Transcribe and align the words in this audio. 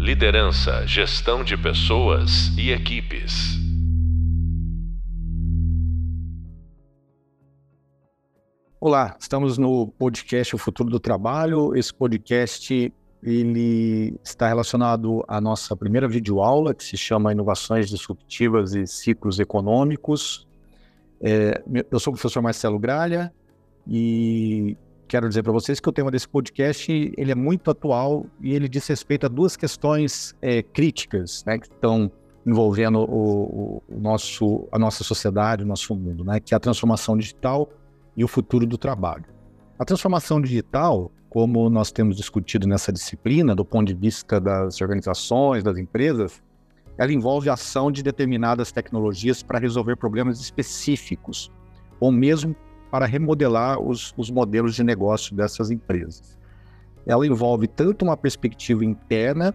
Liderança, 0.00 0.86
gestão 0.86 1.44
de 1.44 1.58
pessoas 1.58 2.56
e 2.56 2.70
equipes. 2.70 3.58
Olá, 8.80 9.14
estamos 9.20 9.58
no 9.58 9.88
podcast 9.88 10.54
O 10.54 10.58
Futuro 10.58 10.88
do 10.88 10.98
Trabalho. 10.98 11.76
Esse 11.76 11.92
podcast 11.92 12.90
ele 13.22 14.18
está 14.24 14.48
relacionado 14.48 15.22
à 15.28 15.38
nossa 15.38 15.76
primeira 15.76 16.08
videoaula, 16.08 16.72
que 16.72 16.82
se 16.82 16.96
chama 16.96 17.32
Inovações 17.32 17.90
Disruptivas 17.90 18.74
e 18.74 18.86
Ciclos 18.86 19.38
Econômicos. 19.38 20.48
É, 21.20 21.62
eu 21.90 22.00
sou 22.00 22.14
o 22.14 22.16
professor 22.16 22.40
Marcelo 22.40 22.78
Gralha 22.78 23.30
e 23.86 24.78
quero 25.10 25.28
dizer 25.28 25.42
para 25.42 25.50
vocês 25.50 25.80
que 25.80 25.88
o 25.88 25.92
tema 25.92 26.08
desse 26.08 26.28
podcast 26.28 27.12
ele 27.18 27.32
é 27.32 27.34
muito 27.34 27.68
atual 27.68 28.26
e 28.40 28.54
ele 28.54 28.68
diz 28.68 28.86
respeito 28.86 29.26
a 29.26 29.28
duas 29.28 29.56
questões 29.56 30.36
é, 30.40 30.62
críticas 30.62 31.42
né, 31.44 31.58
que 31.58 31.66
estão 31.66 32.12
envolvendo 32.46 33.00
o, 33.00 33.82
o, 33.88 34.00
nosso, 34.00 34.68
a 34.70 34.78
nossa 34.78 35.02
sociedade, 35.02 35.64
o 35.64 35.66
nosso 35.66 35.96
mundo, 35.96 36.22
né, 36.22 36.38
que 36.38 36.54
é 36.54 36.56
a 36.56 36.60
transformação 36.60 37.16
digital 37.18 37.68
e 38.16 38.22
o 38.22 38.28
futuro 38.28 38.64
do 38.64 38.78
trabalho. 38.78 39.24
A 39.80 39.84
transformação 39.84 40.40
digital, 40.40 41.10
como 41.28 41.68
nós 41.68 41.90
temos 41.90 42.16
discutido 42.16 42.68
nessa 42.68 42.92
disciplina, 42.92 43.52
do 43.52 43.64
ponto 43.64 43.88
de 43.88 43.94
vista 43.94 44.40
das 44.40 44.80
organizações, 44.80 45.64
das 45.64 45.76
empresas, 45.76 46.40
ela 46.96 47.12
envolve 47.12 47.50
a 47.50 47.54
ação 47.54 47.90
de 47.90 48.00
determinadas 48.00 48.70
tecnologias 48.70 49.42
para 49.42 49.58
resolver 49.58 49.96
problemas 49.96 50.40
específicos, 50.40 51.50
ou 51.98 52.12
mesmo 52.12 52.54
para 52.90 53.06
remodelar 53.06 53.80
os, 53.80 54.12
os 54.16 54.30
modelos 54.30 54.74
de 54.74 54.82
negócio 54.82 55.34
dessas 55.34 55.70
empresas. 55.70 56.36
Ela 57.06 57.26
envolve 57.26 57.66
tanto 57.66 58.04
uma 58.04 58.16
perspectiva 58.16 58.84
interna, 58.84 59.54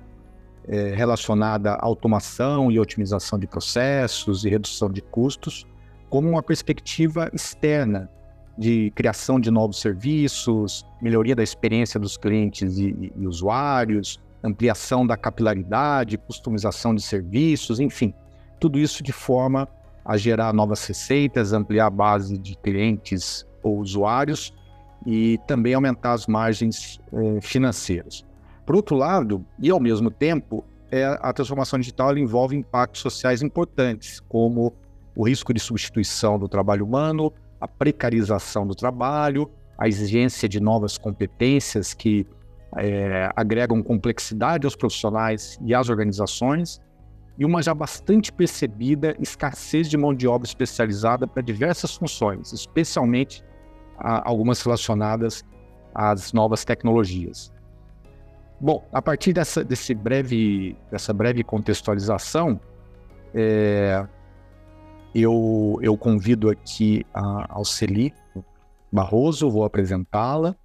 é, 0.68 0.96
relacionada 0.96 1.74
à 1.74 1.86
automação 1.86 2.72
e 2.72 2.80
otimização 2.80 3.38
de 3.38 3.46
processos 3.46 4.46
e 4.46 4.50
redução 4.50 4.90
de 4.90 5.02
custos, 5.02 5.66
como 6.10 6.30
uma 6.30 6.42
perspectiva 6.42 7.30
externa, 7.34 8.10
de 8.58 8.90
criação 8.96 9.40
de 9.40 9.52
novos 9.52 9.82
serviços, 9.82 10.86
melhoria 11.02 11.36
da 11.36 11.44
experiência 11.44 12.00
dos 12.00 12.16
clientes 12.16 12.78
e, 12.78 12.88
e, 12.88 13.14
e 13.18 13.28
usuários, 13.28 14.20
ampliação 14.42 15.06
da 15.06 15.18
capilaridade, 15.18 16.18
customização 16.18 16.96
de 16.96 17.02
serviços, 17.02 17.80
enfim, 17.80 18.14
tudo 18.60 18.80
isso 18.80 19.04
de 19.04 19.12
forma 19.12 19.68
a 20.06 20.18
gerar 20.18 20.54
novas 20.54 20.86
receitas, 20.86 21.52
ampliar 21.52 21.88
a 21.88 21.90
base 21.90 22.38
de 22.38 22.56
clientes 22.58 23.46
ou 23.64 23.80
usuários 23.80 24.54
e 25.06 25.40
também 25.48 25.74
aumentar 25.74 26.14
as 26.14 26.28
margens 26.28 27.00
eh, 27.12 27.42
financeiras. 27.42 28.24
Por 28.66 28.76
outro 28.76 28.96
lado, 28.96 29.46
e 29.60 29.70
ao 29.70 29.80
mesmo 29.80 30.10
tempo, 30.10 30.64
é, 30.92 31.06
a 31.22 31.34
transformação 31.34 31.80
digital 31.80 32.18
envolve 32.18 32.56
impactos 32.56 33.02
sociais 33.02 33.42
importantes, 33.42 34.20
como 34.22 34.74
o 35.16 35.28
risco 35.28 35.54
de 35.54 35.60
substituição 35.60 36.38
do 36.38 36.48
trabalho 36.48 36.86
humano, 36.86 37.34
a 37.60 37.68
precarização 37.68 38.66
do 38.66 38.76
trabalho, 38.76 39.50
a 39.78 39.88
exigência 39.88 40.48
de 40.48 40.60
novas 40.60 40.98
competências 40.98 41.94
que 41.94 42.26
é, 42.78 43.30
agregam 43.36 43.82
complexidade 43.82 44.66
aos 44.66 44.76
profissionais 44.76 45.60
e 45.64 45.74
às 45.74 45.90
organizações, 45.90 46.82
e 47.38 47.46
uma 47.46 47.62
já 47.62 47.74
bastante 47.74 48.32
percebida 48.32 49.16
escassez 49.20 49.90
de 49.90 49.98
mão 49.98 50.14
de 50.14 50.28
obra 50.28 50.48
especializada 50.48 51.28
para 51.28 51.42
diversas 51.42 51.96
funções, 51.96 52.54
especialmente 52.54 53.44
a, 53.98 54.28
algumas 54.28 54.62
relacionadas 54.62 55.44
às 55.94 56.32
novas 56.34 56.64
tecnologias. 56.64 57.52
Bom, 58.60 58.88
a 58.92 59.02
partir 59.02 59.34
dessa, 59.34 59.64
desse 59.64 59.94
breve, 59.94 60.78
dessa 60.90 61.14
breve 61.14 61.44
contextualização, 61.44 62.60
é, 63.34 64.08
eu, 65.14 65.78
eu 65.82 65.98
convido 65.98 66.50
aqui 66.50 67.06
a 67.14 67.54
Alceli 67.54 68.14
Barroso, 68.92 69.50
vou 69.50 69.66
apresentá-la. 69.66 70.56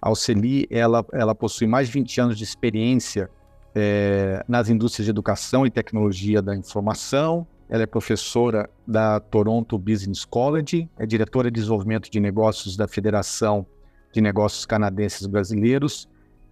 A 0.00 0.08
Alceli, 0.08 0.66
ela, 0.70 1.04
ela 1.12 1.34
possui 1.34 1.66
mais 1.66 1.86
de 1.86 1.94
20 1.94 2.20
anos 2.20 2.38
de 2.38 2.44
experiência 2.44 3.30
é, 3.74 4.44
nas 4.48 4.68
indústrias 4.68 5.06
de 5.06 5.10
educação 5.10 5.66
e 5.66 5.70
tecnologia 5.70 6.42
da 6.42 6.54
informação. 6.54 7.46
Ela 7.68 7.84
é 7.84 7.86
professora 7.86 8.68
da 8.86 9.18
Toronto 9.18 9.78
Business 9.78 10.24
College, 10.24 10.88
é 10.98 11.06
diretora 11.06 11.50
de 11.50 11.58
desenvolvimento 11.58 12.10
de 12.10 12.20
negócios 12.20 12.76
da 12.76 12.86
Federação 12.86 13.66
de 14.12 14.20
Negócios 14.20 14.66
Canadenses 14.66 15.26
Brasileiros 15.26 16.06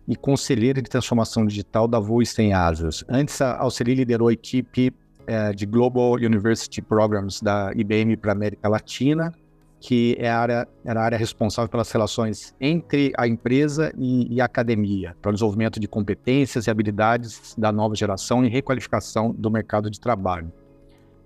e 0.08 0.16
conselheira 0.16 0.80
de 0.80 0.88
transformação 0.88 1.44
digital 1.44 1.86
da 1.86 1.98
Voice 1.98 2.52
Azures. 2.52 3.04
Antes, 3.06 3.40
a 3.42 3.58
Alceli 3.58 3.94
liderou 3.94 4.28
a 4.28 4.32
equipe 4.32 4.92
é, 5.26 5.52
de 5.52 5.66
Global 5.66 6.12
University 6.14 6.80
Programs 6.80 7.42
da 7.42 7.70
IBM 7.76 8.16
para 8.16 8.32
a 8.32 8.34
América 8.34 8.68
Latina 8.68 9.32
que 9.80 10.14
é 10.18 10.30
a 10.30 10.38
área, 10.38 10.68
era 10.84 11.00
a 11.00 11.04
área 11.04 11.18
responsável 11.18 11.68
pelas 11.68 11.90
relações 11.90 12.54
entre 12.60 13.12
a 13.16 13.26
empresa 13.26 13.90
e, 13.96 14.34
e, 14.34 14.40
a 14.40 14.44
academia, 14.44 15.16
para 15.22 15.30
o 15.30 15.32
desenvolvimento 15.32 15.80
de 15.80 15.88
competências 15.88 16.66
e 16.66 16.70
habilidades 16.70 17.54
da 17.56 17.72
nova 17.72 17.94
geração 17.94 18.44
e 18.44 18.48
requalificação 18.48 19.32
do 19.32 19.50
mercado 19.50 19.90
de 19.90 19.98
trabalho. 19.98 20.52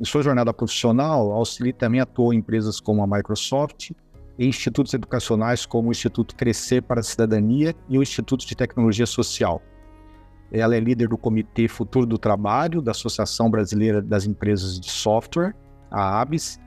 Em 0.00 0.04
sua 0.04 0.22
jornada 0.22 0.54
profissional, 0.54 1.32
a 1.32 1.34
Auxili 1.34 1.72
também 1.72 2.00
atuou 2.00 2.32
em 2.32 2.38
empresas 2.38 2.78
como 2.78 3.02
a 3.02 3.06
Microsoft 3.06 3.90
e 4.38 4.46
institutos 4.46 4.94
educacionais 4.94 5.66
como 5.66 5.88
o 5.88 5.92
Instituto 5.92 6.36
Crescer 6.36 6.82
para 6.82 7.00
a 7.00 7.02
Cidadania 7.02 7.74
e 7.88 7.98
o 7.98 8.02
Instituto 8.02 8.46
de 8.46 8.54
Tecnologia 8.54 9.06
Social. 9.06 9.60
Ela 10.52 10.76
é 10.76 10.80
líder 10.80 11.08
do 11.08 11.18
Comitê 11.18 11.66
Futuro 11.66 12.06
do 12.06 12.18
Trabalho 12.18 12.80
da 12.80 12.92
Associação 12.92 13.50
Brasileira 13.50 14.00
das 14.00 14.26
Empresas 14.26 14.78
de 14.78 14.90
Software, 14.90 15.54
a 15.90 16.20
ABS, 16.20 16.60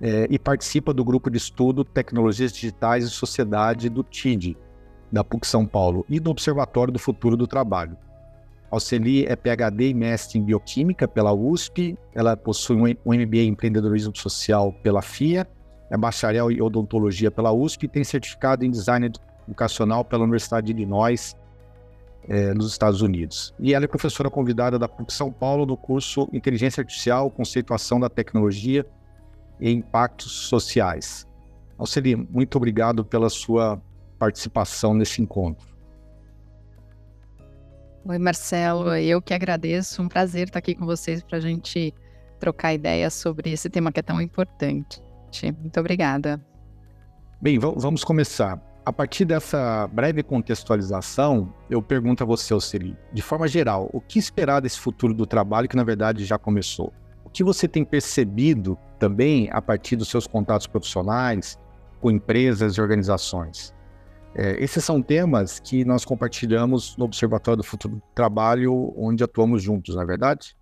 é, 0.00 0.26
e 0.30 0.38
participa 0.38 0.92
do 0.92 1.04
grupo 1.04 1.30
de 1.30 1.38
estudo 1.38 1.84
Tecnologias 1.84 2.52
Digitais 2.52 3.04
e 3.04 3.10
Sociedade 3.10 3.88
do 3.88 4.02
TID, 4.02 4.56
da 5.10 5.24
PUC 5.24 5.46
São 5.46 5.66
Paulo, 5.66 6.04
e 6.08 6.20
do 6.20 6.30
Observatório 6.30 6.92
do 6.92 6.98
Futuro 6.98 7.36
do 7.36 7.46
Trabalho. 7.46 7.96
Alceli 8.70 9.24
é 9.24 9.36
PhD 9.36 9.90
e 9.90 9.94
mestre 9.94 10.38
em 10.38 10.42
Bioquímica 10.42 11.06
pela 11.06 11.32
USP, 11.32 11.96
ela 12.14 12.36
possui 12.36 12.76
um 12.76 13.14
MBA 13.14 13.38
em 13.38 13.48
Empreendedorismo 13.48 14.14
Social 14.16 14.72
pela 14.82 15.00
FIA, 15.00 15.46
é 15.88 15.96
bacharel 15.96 16.50
em 16.50 16.60
Odontologia 16.60 17.30
pela 17.30 17.52
USP 17.52 17.84
e 17.84 17.88
tem 17.88 18.02
certificado 18.02 18.64
em 18.64 18.70
Design 18.70 19.10
Educacional 19.46 20.04
pela 20.04 20.24
Universidade 20.24 20.66
de 20.66 20.72
Illinois, 20.72 21.36
é, 22.28 22.52
nos 22.52 22.72
Estados 22.72 23.02
Unidos. 23.02 23.54
E 23.58 23.72
ela 23.72 23.84
é 23.84 23.88
professora 23.88 24.28
convidada 24.28 24.78
da 24.78 24.88
PUC 24.88 25.12
São 25.12 25.30
Paulo 25.30 25.64
no 25.64 25.76
curso 25.76 26.28
Inteligência 26.32 26.80
Artificial, 26.80 27.30
Conceituação 27.30 28.00
da 28.00 28.08
Tecnologia 28.08 28.84
e 29.60 29.70
impactos 29.70 30.32
sociais. 30.32 31.26
Alceli, 31.78 32.16
muito 32.16 32.56
obrigado 32.56 33.04
pela 33.04 33.28
sua 33.28 33.80
participação 34.18 34.94
nesse 34.94 35.20
encontro. 35.20 35.76
Oi, 38.08 38.18
Marcelo, 38.18 38.94
eu 38.94 39.20
que 39.20 39.34
agradeço. 39.34 40.00
Um 40.00 40.08
prazer 40.08 40.46
estar 40.46 40.60
aqui 40.60 40.74
com 40.74 40.86
vocês 40.86 41.22
para 41.22 41.38
a 41.38 41.40
gente 41.40 41.92
trocar 42.38 42.72
ideias 42.72 43.14
sobre 43.14 43.50
esse 43.50 43.68
tema 43.68 43.90
que 43.90 44.00
é 44.00 44.02
tão 44.02 44.20
importante. 44.20 45.02
Muito 45.60 45.80
obrigada. 45.80 46.40
Bem, 47.40 47.58
vamos 47.58 48.04
começar. 48.04 48.62
A 48.86 48.92
partir 48.92 49.24
dessa 49.24 49.88
breve 49.88 50.22
contextualização, 50.22 51.52
eu 51.68 51.82
pergunto 51.82 52.22
a 52.22 52.26
você, 52.26 52.54
Alceli, 52.54 52.96
de 53.12 53.20
forma 53.20 53.48
geral, 53.48 53.90
o 53.92 54.00
que 54.00 54.18
esperar 54.18 54.60
desse 54.60 54.78
futuro 54.78 55.12
do 55.12 55.26
trabalho 55.26 55.68
que 55.68 55.76
na 55.76 55.82
verdade 55.82 56.24
já 56.24 56.38
começou? 56.38 56.92
Que 57.36 57.44
você 57.44 57.68
tem 57.68 57.84
percebido 57.84 58.78
também 58.98 59.50
a 59.52 59.60
partir 59.60 59.94
dos 59.94 60.08
seus 60.08 60.26
contatos 60.26 60.66
profissionais 60.66 61.58
com 62.00 62.10
empresas 62.10 62.76
e 62.76 62.80
organizações? 62.80 63.74
É, 64.34 64.52
esses 64.62 64.82
são 64.82 65.02
temas 65.02 65.60
que 65.60 65.84
nós 65.84 66.02
compartilhamos 66.02 66.96
no 66.96 67.04
Observatório 67.04 67.58
do 67.58 67.62
Futuro 67.62 67.96
do 67.96 68.02
Trabalho, 68.14 68.94
onde 68.96 69.22
atuamos 69.22 69.62
juntos, 69.62 69.94
não 69.94 70.02
é 70.02 70.06
verdade? 70.06 70.56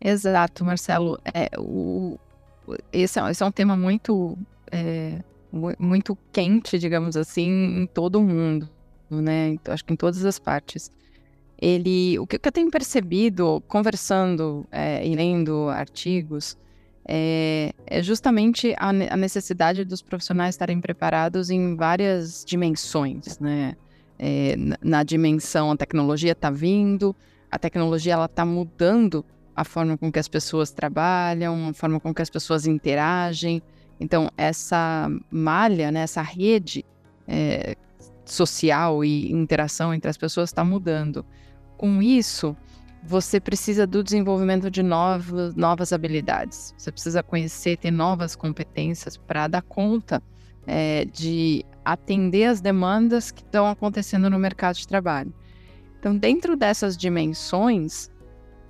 Exato, 0.00 0.64
Marcelo. 0.64 1.18
É, 1.34 1.50
o, 1.58 2.16
esse, 2.92 3.18
é, 3.18 3.28
esse 3.28 3.42
é 3.42 3.46
um 3.46 3.50
tema 3.50 3.76
muito, 3.76 4.38
é, 4.70 5.20
muito 5.80 6.16
quente, 6.30 6.78
digamos 6.78 7.16
assim, 7.16 7.82
em 7.82 7.86
todo 7.88 8.20
o 8.20 8.22
mundo, 8.22 8.68
né? 9.10 9.56
Acho 9.64 9.84
que 9.84 9.92
em 9.92 9.96
todas 9.96 10.24
as 10.24 10.38
partes 10.38 10.92
ele, 11.58 12.18
o 12.18 12.26
que, 12.26 12.38
eu 12.42 12.52
tenho 12.52 12.70
percebido, 12.70 13.62
conversando 13.66 14.66
é, 14.70 15.06
e 15.06 15.14
lendo 15.14 15.68
artigos, 15.70 16.56
é, 17.08 17.72
é 17.86 18.02
justamente 18.02 18.74
a, 18.78 18.88
a, 18.88 19.16
necessidade 19.16 19.84
dos 19.84 20.02
profissionais 20.02 20.54
estarem 20.54 20.80
preparados 20.80 21.50
em 21.50 21.76
várias 21.76 22.44
dimensões, 22.44 23.38
né? 23.38 23.76
É, 24.18 24.56
na, 24.82 25.02
dimensão 25.02 25.70
a 25.70 25.76
tecnologia 25.76 26.32
está 26.32 26.50
vindo, 26.50 27.14
a 27.50 27.58
tecnologia 27.58 28.14
ela 28.14 28.24
está 28.24 28.46
mudando 28.46 29.24
a 29.54 29.62
forma 29.62 29.96
com 29.96 30.10
que 30.10 30.18
as 30.18 30.26
pessoas 30.26 30.70
trabalham, 30.70 31.68
a 31.68 31.74
forma 31.74 32.00
com 32.00 32.14
que 32.14 32.22
as 32.22 32.30
pessoas 32.30 32.66
interagem. 32.66 33.62
Então 34.00 34.30
essa 34.36 35.08
malha, 35.30 35.90
né, 35.92 36.00
essa 36.00 36.22
rede 36.22 36.84
é, 37.28 37.76
social 38.24 39.04
e 39.04 39.30
interação 39.30 39.94
entre 39.94 40.10
as 40.10 40.16
pessoas 40.16 40.50
está 40.50 40.64
mudando. 40.64 41.24
Com 41.76 42.02
isso, 42.02 42.56
você 43.02 43.38
precisa 43.38 43.86
do 43.86 44.02
desenvolvimento 44.02 44.70
de 44.70 44.82
novas, 44.82 45.54
novas 45.54 45.92
habilidades. 45.92 46.74
Você 46.76 46.90
precisa 46.90 47.22
conhecer, 47.22 47.76
ter 47.76 47.90
novas 47.90 48.34
competências 48.34 49.16
para 49.16 49.46
dar 49.46 49.62
conta 49.62 50.22
é, 50.66 51.04
de 51.04 51.64
atender 51.84 52.46
as 52.46 52.60
demandas 52.60 53.30
que 53.30 53.42
estão 53.42 53.66
acontecendo 53.66 54.28
no 54.28 54.38
mercado 54.38 54.76
de 54.76 54.88
trabalho. 54.88 55.32
Então, 55.98 56.16
dentro 56.16 56.56
dessas 56.56 56.96
dimensões, 56.96 58.10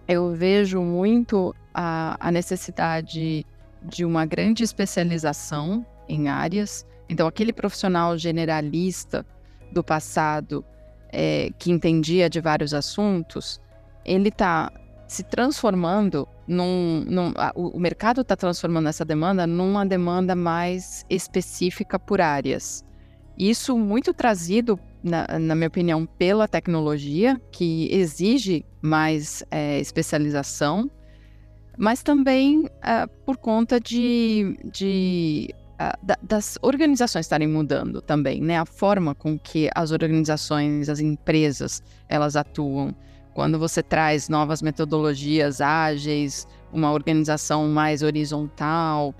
eu 0.06 0.34
vejo 0.34 0.80
muito 0.82 1.54
a, 1.72 2.16
a 2.20 2.30
necessidade 2.30 3.46
de 3.82 4.04
uma 4.04 4.26
grande 4.26 4.62
especialização 4.62 5.84
em 6.08 6.28
áreas. 6.28 6.86
Então, 7.08 7.26
aquele 7.26 7.52
profissional 7.52 8.16
generalista 8.18 9.24
do 9.72 9.82
passado 9.82 10.64
é, 11.12 11.50
que 11.58 11.70
entendia 11.70 12.28
de 12.28 12.40
vários 12.40 12.74
assuntos, 12.74 13.60
ele 14.04 14.28
está 14.28 14.70
se 15.06 15.22
transformando 15.22 16.28
num. 16.46 17.04
num 17.08 17.32
a, 17.36 17.52
o 17.54 17.78
mercado 17.78 18.20
está 18.20 18.36
transformando 18.36 18.88
essa 18.88 19.04
demanda 19.04 19.46
numa 19.46 19.84
demanda 19.84 20.34
mais 20.34 21.04
específica 21.08 21.98
por 21.98 22.20
áreas. 22.20 22.84
Isso 23.38 23.76
muito 23.76 24.14
trazido, 24.14 24.78
na, 25.02 25.38
na 25.38 25.54
minha 25.54 25.68
opinião, 25.68 26.06
pela 26.06 26.48
tecnologia, 26.48 27.40
que 27.52 27.88
exige 27.92 28.64
mais 28.80 29.44
é, 29.50 29.78
especialização, 29.78 30.90
mas 31.76 32.02
também 32.02 32.64
uh, 32.64 33.08
por 33.26 33.36
conta 33.36 33.78
de, 33.78 34.56
de 34.72 35.54
da, 36.02 36.18
das 36.22 36.58
organizações 36.62 37.26
estarem 37.26 37.48
mudando 37.48 38.00
também, 38.00 38.40
né? 38.40 38.58
A 38.58 38.64
forma 38.64 39.14
com 39.14 39.38
que 39.38 39.68
as 39.74 39.90
organizações, 39.90 40.88
as 40.88 41.00
empresas, 41.00 41.82
elas 42.08 42.36
atuam. 42.36 42.94
Quando 43.34 43.58
você 43.58 43.82
traz 43.82 44.28
novas 44.30 44.62
metodologias 44.62 45.60
ágeis, 45.60 46.48
uma 46.72 46.90
organização 46.90 47.68
mais 47.68 48.02
horizontal, 48.02 49.14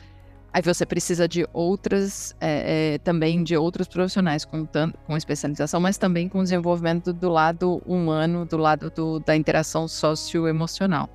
aí 0.51 0.63
você 0.63 0.87
precisa 0.87 1.29
de 1.29 1.47
outras, 1.53 2.35
é, 2.41 2.95
é, 2.95 2.99
também 2.99 3.45
de 3.45 3.55
outros 3.55 3.87
profissionais 3.87 4.47
com, 4.47 4.65
tanto, 4.65 4.99
com 5.07 5.15
especialização, 5.15 5.79
mas 5.79 5.99
também 5.99 6.31
com 6.31 6.43
desenvolvimento 6.43 7.13
do 7.13 7.29
lado 7.29 7.83
humano, 7.85 8.47
do 8.47 8.57
lado 8.57 8.91
do, 8.91 9.21
da 9.21 9.37
interação 9.37 9.87
socioemocional. 9.87 11.11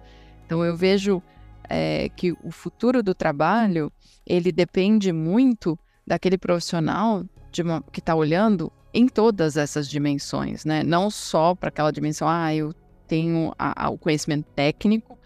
Então 0.45 0.63
eu 0.63 0.77
vejo 0.77 1.23
é, 1.71 2.09
que 2.09 2.33
o 2.43 2.51
futuro 2.51 3.01
do 3.01 3.15
trabalho 3.15 3.91
ele 4.25 4.51
depende 4.51 5.11
muito 5.11 5.79
daquele 6.05 6.37
profissional 6.37 7.23
uma, 7.59 7.81
que 7.91 7.99
está 7.99 8.13
olhando 8.13 8.71
em 8.93 9.07
todas 9.07 9.57
essas 9.57 9.89
dimensões, 9.89 10.65
né? 10.65 10.83
Não 10.83 11.09
só 11.09 11.55
para 11.55 11.69
aquela 11.69 11.91
dimensão, 11.91 12.27
ah, 12.27 12.53
eu 12.53 12.73
tenho 13.07 13.53
a, 13.57 13.85
a, 13.85 13.89
o 13.89 13.97
conhecimento 13.97 14.45
técnico, 14.53 15.17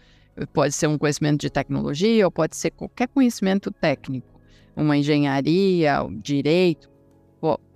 pode 0.52 0.72
ser 0.72 0.86
um 0.86 0.98
conhecimento 0.98 1.40
de 1.40 1.50
tecnologia 1.50 2.24
ou 2.24 2.30
pode 2.30 2.56
ser 2.56 2.70
qualquer 2.70 3.08
conhecimento 3.08 3.70
técnico, 3.70 4.40
uma 4.76 4.96
engenharia, 4.96 5.98
direito, 6.22 6.88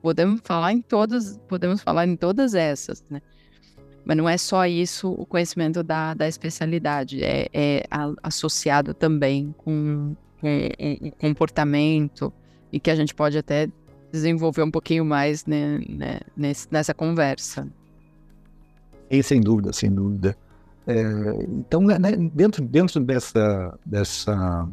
podemos 0.00 0.40
falar 0.44 0.72
em 0.72 0.80
todas, 0.80 1.38
podemos 1.48 1.82
falar 1.82 2.06
em 2.06 2.16
todas 2.16 2.54
essas, 2.54 3.04
né? 3.10 3.20
Mas 4.04 4.16
não 4.16 4.28
é 4.28 4.36
só 4.36 4.66
isso 4.66 5.10
o 5.10 5.26
conhecimento 5.26 5.82
da, 5.82 6.14
da 6.14 6.26
especialidade, 6.26 7.22
é, 7.22 7.48
é 7.52 7.84
associado 8.22 8.94
também 8.94 9.54
com, 9.58 10.16
com 10.40 11.10
comportamento 11.18 12.32
e 12.72 12.80
que 12.80 12.90
a 12.90 12.94
gente 12.94 13.14
pode 13.14 13.36
até 13.36 13.68
desenvolver 14.10 14.62
um 14.62 14.70
pouquinho 14.70 15.04
mais 15.04 15.46
né, 15.46 15.80
né, 15.88 16.20
nessa 16.70 16.94
conversa. 16.94 17.68
E 19.10 19.22
sem 19.22 19.40
dúvida, 19.40 19.72
sem 19.72 19.90
dúvida. 19.90 20.36
É, 20.86 21.02
então, 21.48 21.82
né, 21.82 21.98
né, 21.98 22.16
dentro, 22.16 22.64
dentro 22.64 23.00
dessa, 23.00 23.78
dessa, 23.84 24.68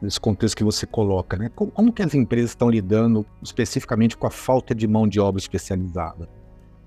desse 0.00 0.20
contexto 0.20 0.56
que 0.56 0.64
você 0.64 0.86
coloca, 0.86 1.36
né, 1.36 1.50
como, 1.54 1.70
como 1.70 1.92
que 1.92 2.02
as 2.02 2.14
empresas 2.14 2.50
estão 2.50 2.70
lidando 2.70 3.24
especificamente 3.42 4.16
com 4.16 4.26
a 4.26 4.30
falta 4.30 4.74
de 4.74 4.86
mão 4.86 5.06
de 5.06 5.20
obra 5.20 5.40
especializada? 5.40 6.28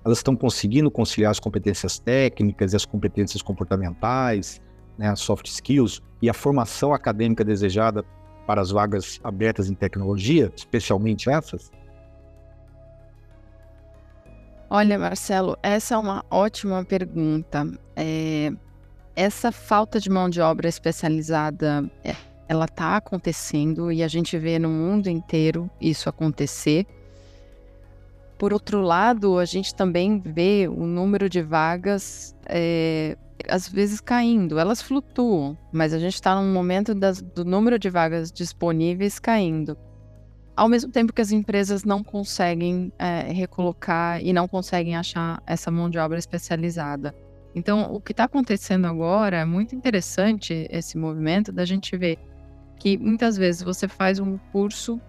Elas 0.04 0.18
estão 0.18 0.36
conseguindo 0.36 0.90
conciliar 0.90 1.30
as 1.30 1.40
competências 1.40 1.98
técnicas 1.98 2.72
e 2.72 2.76
as 2.76 2.84
competências 2.84 3.40
comportamentais, 3.42 4.60
né, 4.98 5.08
as 5.08 5.20
soft 5.20 5.46
skills, 5.46 6.02
e 6.20 6.28
a 6.28 6.34
formação 6.34 6.92
acadêmica 6.92 7.44
desejada 7.44 8.04
para 8.46 8.60
as 8.60 8.70
vagas 8.70 9.18
abertas 9.24 9.70
em 9.70 9.74
tecnologia, 9.74 10.52
especialmente 10.54 11.30
essas? 11.30 11.70
Olha, 14.68 14.98
Marcelo, 14.98 15.56
essa 15.62 15.94
é 15.94 15.98
uma 15.98 16.24
ótima 16.30 16.84
pergunta. 16.84 17.66
É, 17.94 18.52
essa 19.14 19.52
falta 19.52 20.00
de 20.00 20.10
mão 20.10 20.28
de 20.28 20.40
obra 20.40 20.68
especializada, 20.68 21.88
é, 22.02 22.14
ela 22.48 22.64
está 22.64 22.96
acontecendo 22.96 23.92
e 23.92 24.02
a 24.02 24.08
gente 24.08 24.36
vê 24.36 24.58
no 24.58 24.68
mundo 24.68 25.08
inteiro 25.08 25.70
isso 25.80 26.08
acontecer. 26.08 26.86
Por 28.38 28.52
outro 28.52 28.80
lado, 28.80 29.38
a 29.38 29.44
gente 29.44 29.74
também 29.74 30.20
vê 30.20 30.68
o 30.68 30.86
número 30.86 31.28
de 31.28 31.40
vagas 31.40 32.36
é, 32.46 33.16
às 33.48 33.68
vezes 33.68 34.00
caindo. 34.00 34.58
Elas 34.58 34.82
flutuam, 34.82 35.56
mas 35.72 35.92
a 35.92 35.98
gente 35.98 36.14
está 36.14 36.34
num 36.34 36.52
momento 36.52 36.94
das, 36.94 37.22
do 37.22 37.44
número 37.44 37.78
de 37.78 37.88
vagas 37.90 38.32
disponíveis 38.32 39.18
caindo 39.18 39.76
ao 40.56 40.68
mesmo 40.68 40.90
tempo 40.90 41.12
que 41.12 41.20
as 41.20 41.32
empresas 41.32 41.84
não 41.84 42.02
conseguem 42.02 42.92
é, 42.98 43.32
recolocar 43.32 44.22
e 44.22 44.32
não 44.32 44.46
conseguem 44.46 44.96
achar 44.96 45.42
essa 45.46 45.70
mão 45.70 45.90
de 45.90 45.98
obra 45.98 46.18
especializada. 46.18 47.14
Então, 47.54 47.92
o 47.92 48.00
que 48.00 48.12
está 48.12 48.24
acontecendo 48.24 48.86
agora 48.86 49.38
é 49.38 49.44
muito 49.44 49.74
interessante 49.74 50.66
esse 50.70 50.96
movimento 50.96 51.52
da 51.52 51.64
gente 51.64 51.96
ver 51.96 52.18
que 52.78 52.98
muitas 52.98 53.36
vezes 53.36 53.62
você 53.62 53.86
faz 53.86 54.18
um 54.18 54.38
curso 54.52 55.00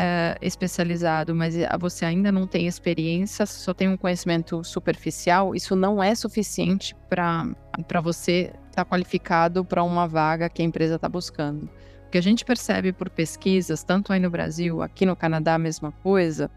é, 0.00 0.34
especializado, 0.40 1.34
mas 1.34 1.54
você 1.78 2.06
ainda 2.06 2.32
não 2.32 2.46
tem 2.46 2.66
experiência, 2.66 3.44
só 3.44 3.74
tem 3.74 3.86
um 3.86 3.98
conhecimento 3.98 4.64
superficial, 4.64 5.54
isso 5.54 5.76
não 5.76 6.02
é 6.02 6.14
suficiente 6.14 6.96
para 7.06 8.00
você 8.02 8.50
estar 8.70 8.82
tá 8.82 8.84
qualificado 8.86 9.62
para 9.62 9.82
uma 9.82 10.08
vaga 10.08 10.48
que 10.48 10.62
a 10.62 10.64
empresa 10.64 10.94
está 10.94 11.06
buscando. 11.06 11.64
O 12.06 12.10
que 12.10 12.16
a 12.16 12.22
gente 12.22 12.46
percebe 12.46 12.94
por 12.94 13.10
pesquisas, 13.10 13.84
tanto 13.84 14.10
aí 14.10 14.18
no 14.18 14.30
Brasil, 14.30 14.80
aqui 14.80 15.04
no 15.04 15.14
Canadá, 15.14 15.56
a 15.56 15.58
mesma 15.58 15.92
coisa, 15.92 16.50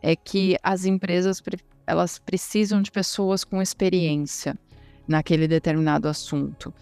é 0.00 0.14
que 0.14 0.56
as 0.62 0.84
empresas 0.84 1.42
elas 1.88 2.20
precisam 2.20 2.80
de 2.80 2.92
pessoas 2.92 3.42
com 3.42 3.60
experiência 3.60 4.56
naquele 5.06 5.48
determinado 5.48 6.08
assunto. 6.08 6.72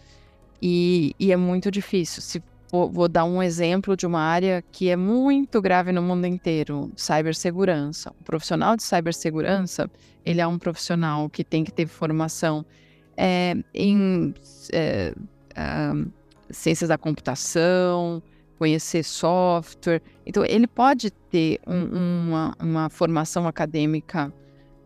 E, 0.60 1.16
e 1.18 1.32
é 1.32 1.36
muito 1.36 1.70
difícil. 1.70 2.22
Se 2.22 2.42
vou, 2.72 2.90
vou, 2.90 3.08
dar 3.08 3.24
um 3.26 3.42
exemplo 3.42 3.94
de 3.94 4.06
uma 4.06 4.20
área 4.20 4.64
que 4.72 4.88
é 4.88 4.96
muito 4.96 5.60
grave 5.60 5.92
no 5.92 6.00
mundo 6.00 6.26
inteiro, 6.26 6.90
cibersegurança. 6.96 8.10
O 8.18 8.24
profissional 8.24 8.74
de 8.74 8.82
cibersegurança, 8.82 9.90
ele 10.24 10.40
é 10.40 10.46
um 10.46 10.58
profissional 10.58 11.28
que 11.28 11.44
tem 11.44 11.62
que 11.62 11.70
ter 11.70 11.86
formação 11.86 12.64
é, 13.14 13.54
em 13.74 14.34
é, 14.72 15.12
ciências 16.50 16.88
da 16.88 16.96
computação, 16.96 18.22
conhecer 18.58 19.02
software. 19.02 20.00
Então, 20.24 20.42
ele 20.44 20.66
pode 20.66 21.10
ter 21.10 21.60
um, 21.66 22.28
uma, 22.28 22.56
uma 22.58 22.88
formação 22.88 23.46
acadêmica 23.46 24.32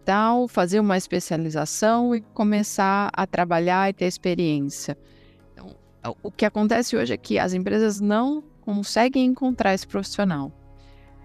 tal, 0.05 0.49
fazer 0.49 0.81
uma 0.81 0.97
especialização 0.97 2.15
e 2.15 2.21
começar 2.21 3.11
a 3.13 3.27
trabalhar 3.27 3.91
e 3.91 3.93
ter 3.93 4.07
experiência. 4.07 4.97
O 6.23 6.31
que 6.31 6.45
acontece 6.45 6.97
hoje 6.97 7.15
é 7.15 7.17
que 7.17 7.39
as 7.39 7.53
empresas 7.53 8.01
não 8.01 8.43
conseguem 8.61 9.25
encontrar 9.25 9.75
esse 9.75 9.87
profissional. 9.87 10.53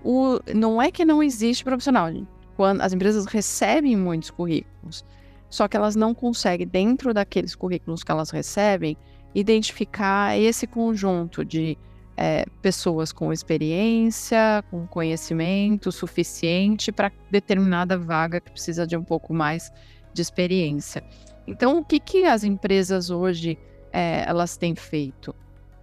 O, 0.04 0.40
não 0.54 0.82
é 0.82 0.92
que 0.92 1.06
não 1.06 1.22
existe 1.22 1.64
profissional, 1.64 2.08
quando 2.56 2.82
as 2.82 2.94
empresas 2.94 3.26
recebem 3.26 3.96
muitos 3.96 4.32
currículos, 4.32 5.06
só 5.50 5.68
que 5.68 5.76
elas 5.76 5.96
não 5.96 6.14
conseguem, 6.14 6.68
dentro 6.68 7.14
daqueles 7.14 7.56
currículos 7.56 8.04
que 8.04 8.12
elas 8.12 8.30
recebem, 8.30 8.98
identificar 9.34 10.38
esse 10.38 10.66
conjunto 10.66 11.44
de 11.46 11.78
é, 12.18 12.46
pessoas 12.62 13.12
com 13.12 13.32
experiência, 13.32 14.64
com 14.70 14.86
conhecimento 14.88 15.92
suficiente 15.92 16.92
para 16.92 17.12
determinada 17.30 17.98
vaga 17.98 18.40
que 18.40 18.52
precisa 18.52 18.86
de 18.86 18.96
um 18.96 19.04
pouco 19.04 19.34
mais 19.34 19.72
de 20.14 20.22
experiência. 20.22 21.04
Então, 21.48 21.80
o 21.80 21.86
que, 21.86 22.00
que 22.00 22.26
as 22.26 22.44
empresas 22.44 23.10
hoje 23.10 23.58
é, 23.92 24.24
elas 24.28 24.58
têm 24.58 24.76
feito? 24.76 25.36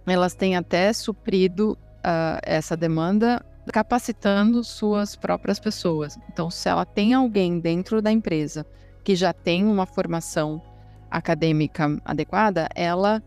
Elas 0.05 0.33
têm 0.33 0.55
até 0.55 0.91
suprido 0.93 1.77
uh, 1.99 2.39
essa 2.41 2.75
demanda 2.75 3.45
capacitando 3.71 4.63
suas 4.63 5.15
próprias 5.15 5.59
pessoas. 5.59 6.17
Então, 6.31 6.49
se 6.49 6.67
ela 6.67 6.85
tem 6.85 7.13
alguém 7.13 7.59
dentro 7.59 8.01
da 8.01 8.11
empresa 8.11 8.65
que 9.03 9.15
já 9.15 9.31
tem 9.31 9.65
uma 9.65 9.85
formação 9.85 10.61
acadêmica 11.09 11.99
adequada, 12.03 12.67
ela 12.75 13.23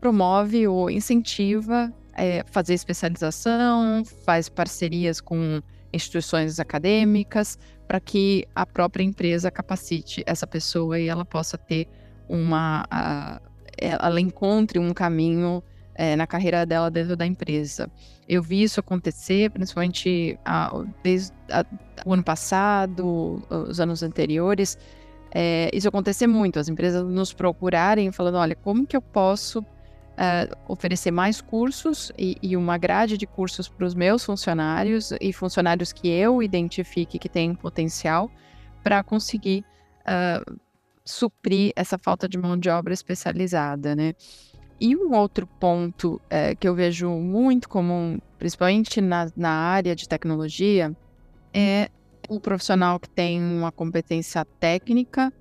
promove 0.00 0.66
ou 0.66 0.90
incentiva 0.90 1.92
é, 2.14 2.44
fazer 2.46 2.74
especialização, 2.74 4.04
faz 4.24 4.48
parcerias 4.48 5.20
com 5.20 5.60
instituições 5.92 6.60
acadêmicas 6.60 7.58
para 7.86 7.98
que 8.00 8.46
a 8.54 8.64
própria 8.64 9.02
empresa 9.02 9.50
capacite 9.50 10.22
essa 10.26 10.46
pessoa 10.46 10.98
e 10.98 11.08
ela 11.08 11.24
possa 11.24 11.58
ter 11.58 11.88
uma. 12.28 12.86
A, 12.90 13.40
ela 13.80 14.20
encontre 14.20 14.78
um 14.78 14.92
caminho 14.92 15.62
é, 15.94 16.16
na 16.16 16.26
carreira 16.26 16.64
dela 16.64 16.90
dentro 16.90 17.16
da 17.16 17.26
empresa. 17.26 17.90
Eu 18.28 18.42
vi 18.42 18.62
isso 18.62 18.80
acontecer, 18.80 19.50
principalmente 19.50 20.38
a, 20.44 20.72
desde 21.02 21.32
a, 21.50 21.64
o 22.06 22.12
ano 22.12 22.22
passado, 22.22 23.42
os 23.50 23.80
anos 23.80 24.02
anteriores. 24.02 24.78
É, 25.32 25.70
isso 25.72 25.88
acontecer 25.88 26.26
muito, 26.26 26.58
as 26.58 26.68
empresas 26.68 27.04
nos 27.04 27.32
procurarem 27.32 28.10
falando, 28.10 28.36
olha, 28.36 28.54
como 28.54 28.86
que 28.86 28.96
eu 28.96 29.02
posso 29.02 29.64
uh, 30.20 30.56
oferecer 30.68 31.10
mais 31.10 31.40
cursos 31.40 32.12
e, 32.18 32.36
e, 32.42 32.56
uma 32.56 32.76
grade 32.76 33.16
de 33.16 33.26
cursos 33.26 33.68
para 33.68 33.86
os 33.86 33.94
meus 33.94 34.24
funcionários 34.24 35.12
e 35.20 35.32
funcionários 35.32 35.92
que 35.92 36.08
eu 36.08 36.42
identifique 36.42 37.18
que 37.18 37.28
têm 37.28 37.54
potencial 37.54 38.30
para 38.82 39.02
conseguir 39.02 39.64
uh, 40.02 40.60
suprir 41.10 41.72
essa 41.76 41.98
falta 41.98 42.28
de 42.28 42.38
mão 42.38 42.56
de 42.56 42.68
obra 42.68 42.94
especializada, 42.94 43.94
né? 43.94 44.14
E 44.80 44.96
um 44.96 45.14
outro 45.14 45.46
ponto 45.46 46.14
uh, 46.14 46.56
que 46.58 46.66
eu 46.66 46.74
vejo 46.74 47.10
muito 47.10 47.68
comum, 47.68 48.18
principalmente 48.38 49.00
na, 49.00 49.30
na 49.36 49.50
área 49.50 49.94
de 49.94 50.08
tecnologia, 50.08 50.96
é 51.52 51.90
o 52.28 52.40
profissional 52.40 52.98
que 52.98 53.10
tem 53.10 53.42
uma 53.42 53.70
competência 53.70 54.44
técnica, 54.58 55.32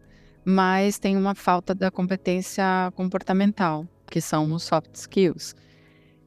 mas 0.43 0.99
tem 0.99 1.15
uma 1.15 1.35
falta 1.35 1.73
da 1.73 1.89
competência 1.89 2.91
comportamental 2.95 3.87
que 4.09 4.19
são 4.19 4.51
os 4.51 4.63
soft 4.63 4.93
skills. 4.95 5.55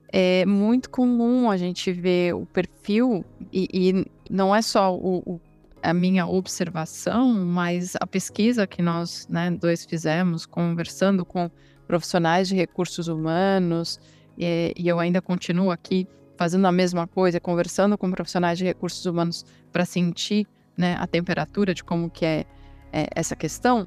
É 0.08 0.46
muito 0.46 0.88
comum 0.88 1.50
a 1.50 1.56
gente 1.56 1.90
ver 1.92 2.34
o 2.34 2.46
perfil, 2.46 3.24
e, 3.52 3.68
e 3.72 4.06
não 4.30 4.54
é 4.54 4.62
só 4.62 4.94
o, 4.94 5.22
o, 5.26 5.40
a 5.82 5.92
minha 5.92 6.26
observação, 6.26 7.32
mas 7.32 7.96
a 8.00 8.06
pesquisa 8.06 8.66
que 8.66 8.80
nós 8.80 9.26
né, 9.28 9.50
dois 9.50 9.84
fizemos, 9.84 10.46
conversando 10.46 11.24
com 11.24 11.50
profissionais 11.86 12.48
de 12.48 12.54
recursos 12.54 13.08
humanos, 13.08 14.00
e, 14.38 14.72
e 14.76 14.88
eu 14.88 14.98
ainda 14.98 15.20
continuo 15.20 15.70
aqui 15.70 16.06
fazendo 16.36 16.66
a 16.66 16.72
mesma 16.72 17.06
coisa, 17.06 17.38
conversando 17.40 17.98
com 17.98 18.10
profissionais 18.10 18.58
de 18.58 18.64
recursos 18.64 19.04
humanos 19.04 19.44
para 19.70 19.84
sentir 19.84 20.46
né, 20.76 20.96
a 20.98 21.06
temperatura 21.06 21.74
de 21.74 21.84
como 21.84 22.08
que 22.08 22.24
é, 22.24 22.46
é 22.92 23.06
essa 23.14 23.36
questão, 23.36 23.86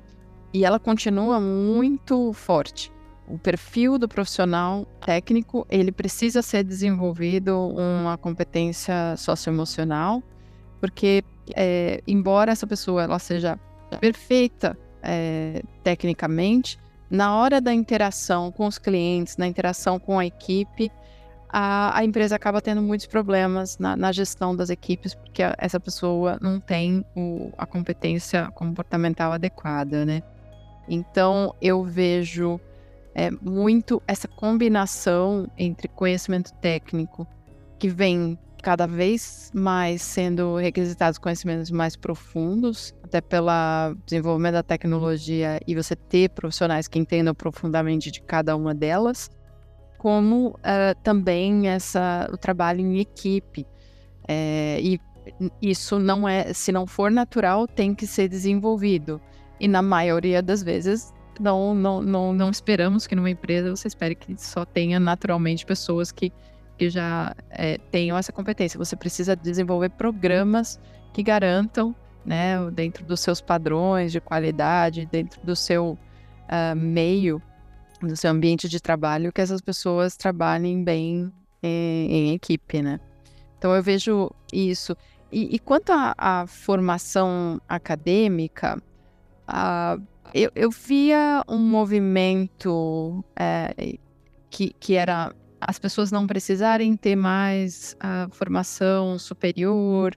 e 0.54 0.64
ela 0.64 0.80
continua 0.80 1.40
muito 1.40 2.32
forte. 2.34 2.92
O 3.28 3.40
perfil 3.40 3.98
do 3.98 4.08
profissional 4.08 4.86
técnico, 5.04 5.66
ele 5.70 5.92
precisa 5.92 6.42
ser 6.42 6.64
desenvolvido 6.64 7.58
uma 7.70 8.18
competência 8.18 9.16
socioemocional, 9.18 10.22
porque 10.86 11.24
é, 11.56 12.00
embora 12.06 12.52
essa 12.52 12.68
pessoa 12.68 13.02
ela 13.02 13.18
seja 13.18 13.60
perfeita 14.00 14.78
é, 15.02 15.64
tecnicamente, 15.84 16.78
na 17.10 17.36
hora 17.36 17.60
da 17.60 17.74
interação 17.74 18.52
com 18.52 18.68
os 18.68 18.78
clientes, 18.78 19.36
na 19.36 19.48
interação 19.48 19.98
com 19.98 20.20
a 20.20 20.26
equipe, 20.26 20.92
a, 21.50 21.98
a 21.98 22.06
empresa 22.06 22.36
acaba 22.36 22.62
tendo 22.62 22.84
muitos 22.84 23.08
problemas 23.08 23.80
na, 23.80 23.96
na, 23.96 24.12
gestão 24.12 24.56
das 24.56 24.70
equipes, 24.70 25.16
porque 25.16 25.42
a, 25.42 25.56
essa 25.58 25.80
pessoa 25.80 26.38
não 26.40 26.60
tem 26.60 27.04
o, 27.16 27.52
a 27.58 27.66
competência 27.66 28.52
comportamental 28.54 29.32
adequada, 29.32 30.06
né? 30.06 30.22
Então, 30.88 31.56
eu 31.60 31.84
vejo 31.84 32.60
é 33.16 33.32
muito 33.32 34.04
essa 34.08 34.28
combinação 34.28 35.50
entre 35.58 35.88
conhecimento 35.88 36.54
técnico, 36.56 37.26
que 37.80 37.88
vem 37.88 38.38
cada 38.66 38.88
vez 38.88 39.52
mais 39.54 40.02
sendo 40.02 40.56
requisitados 40.56 41.20
conhecimentos 41.20 41.70
mais 41.70 41.96
profundos, 41.96 42.96
até 43.04 43.22
pelo 43.22 43.48
desenvolvimento 44.08 44.54
da 44.54 44.64
tecnologia 44.64 45.60
e 45.68 45.76
você 45.76 45.96
ter 45.96 46.32
profissionais 46.32 46.88
que 46.88 46.98
entendam 46.98 47.36
profundamente 47.36 48.10
de 48.10 48.24
cada 48.24 48.56
uma 48.56 48.74
delas, 48.74 49.30
como 50.00 50.48
uh, 50.48 51.00
também 51.04 51.70
essa, 51.70 52.28
o 52.34 52.38
trabalho 52.38 52.80
em 52.82 52.98
equipe. 52.98 53.68
É, 54.28 54.80
e 54.82 55.00
isso 55.62 56.00
não 56.00 56.28
é, 56.28 56.52
se 56.52 56.72
não 56.72 56.88
for 56.88 57.12
natural, 57.12 57.68
tem 57.68 57.94
que 57.94 58.08
ser 58.08 58.28
desenvolvido. 58.28 59.22
E 59.60 59.68
na 59.68 59.84
maioria 59.84 60.42
das 60.42 60.64
vezes 60.64 61.14
não, 61.40 61.76
não, 61.76 62.02
não, 62.02 62.34
não 62.34 62.50
esperamos 62.50 63.06
que 63.06 63.16
numa 63.16 63.30
empresa 63.30 63.76
você 63.76 63.88
espere 63.88 64.16
que 64.16 64.36
só 64.42 64.66
tenha 64.66 65.00
naturalmente 65.00 65.64
pessoas 65.68 66.12
que, 66.12 66.34
que 66.78 66.90
já 66.90 67.36
é, 67.50 67.78
tenham 67.92 68.18
essa 68.18 68.32
competência. 68.32 68.78
Você 68.78 68.96
precisa 68.96 69.36
desenvolver 69.36 69.90
programas 69.90 70.80
que 71.14 71.24
garantam, 71.24 71.96
né, 72.26 72.58
dentro 72.72 73.06
dos 73.06 73.20
seus 73.20 73.40
padrões 73.40 74.12
de 74.12 74.20
qualidade, 74.20 75.06
dentro 75.06 75.40
do 75.44 75.56
seu 75.56 75.92
uh, 75.92 76.76
meio, 76.76 77.42
do 78.02 78.16
seu 78.16 78.32
ambiente 78.32 78.68
de 78.68 78.80
trabalho, 78.80 79.32
que 79.32 79.42
essas 79.42 79.62
pessoas 79.62 80.18
trabalhem 80.18 80.84
bem 80.84 81.32
em, 81.62 82.12
em 82.12 82.34
equipe, 82.34 82.82
né? 82.82 83.00
Então 83.58 83.74
eu 83.74 83.82
vejo 83.82 84.32
isso. 84.52 84.96
E, 85.32 85.56
e 85.56 85.60
quanto 85.60 85.92
à 85.92 86.46
formação 86.48 87.60
acadêmica, 87.68 88.82
uh, 89.48 90.02
eu, 90.34 90.52
eu 90.56 90.70
via 90.70 91.44
um 91.48 91.58
movimento 91.58 93.24
é, 93.36 93.98
que, 94.50 94.76
que 94.80 94.96
era 94.96 95.34
as 95.68 95.80
pessoas 95.80 96.12
não 96.12 96.28
precisarem 96.28 96.96
ter 96.96 97.16
mais 97.16 97.96
a 98.00 98.28
formação 98.32 99.18
superior, 99.18 100.16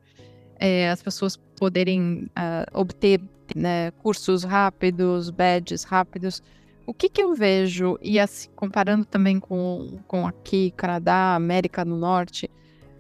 é, 0.59 0.91
as 0.91 1.03
pessoas 1.03 1.37
poderem 1.59 2.31
uh, 2.37 2.79
obter 2.79 3.21
né, 3.57 3.91
cursos 3.93 4.45
rápidos, 4.45 5.31
badges 5.31 5.85
rápidos. 5.85 6.43
O 6.87 6.93
que, 6.93 7.09
que 7.09 7.23
eu 7.23 7.35
vejo, 7.35 7.99
e 8.03 8.19
assim, 8.19 8.49
comparando 8.55 9.05
também 9.05 9.41
com, 9.41 9.99
com 10.07 10.27
aqui, 10.27 10.73
Canadá, 10.77 11.35
América 11.35 11.85
do 11.85 11.97
Norte, 11.97 12.51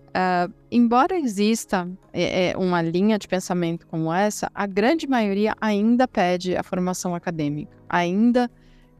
Uh, 0.08 0.52
embora 0.70 1.18
exista 1.18 1.88
é, 2.12 2.56
uma 2.56 2.80
linha 2.80 3.18
de 3.18 3.28
pensamento 3.28 3.86
como 3.86 4.12
essa, 4.12 4.50
a 4.54 4.66
grande 4.66 5.06
maioria 5.06 5.54
ainda 5.60 6.08
pede 6.08 6.56
a 6.56 6.62
formação 6.62 7.14
acadêmica, 7.14 7.76
ainda 7.88 8.50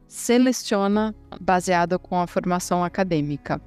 seleciona 0.09 1.15
baseada 1.39 1.97
com 1.99 2.19
a 2.19 2.27
formação 2.27 2.83
acadêmica. 2.83 3.61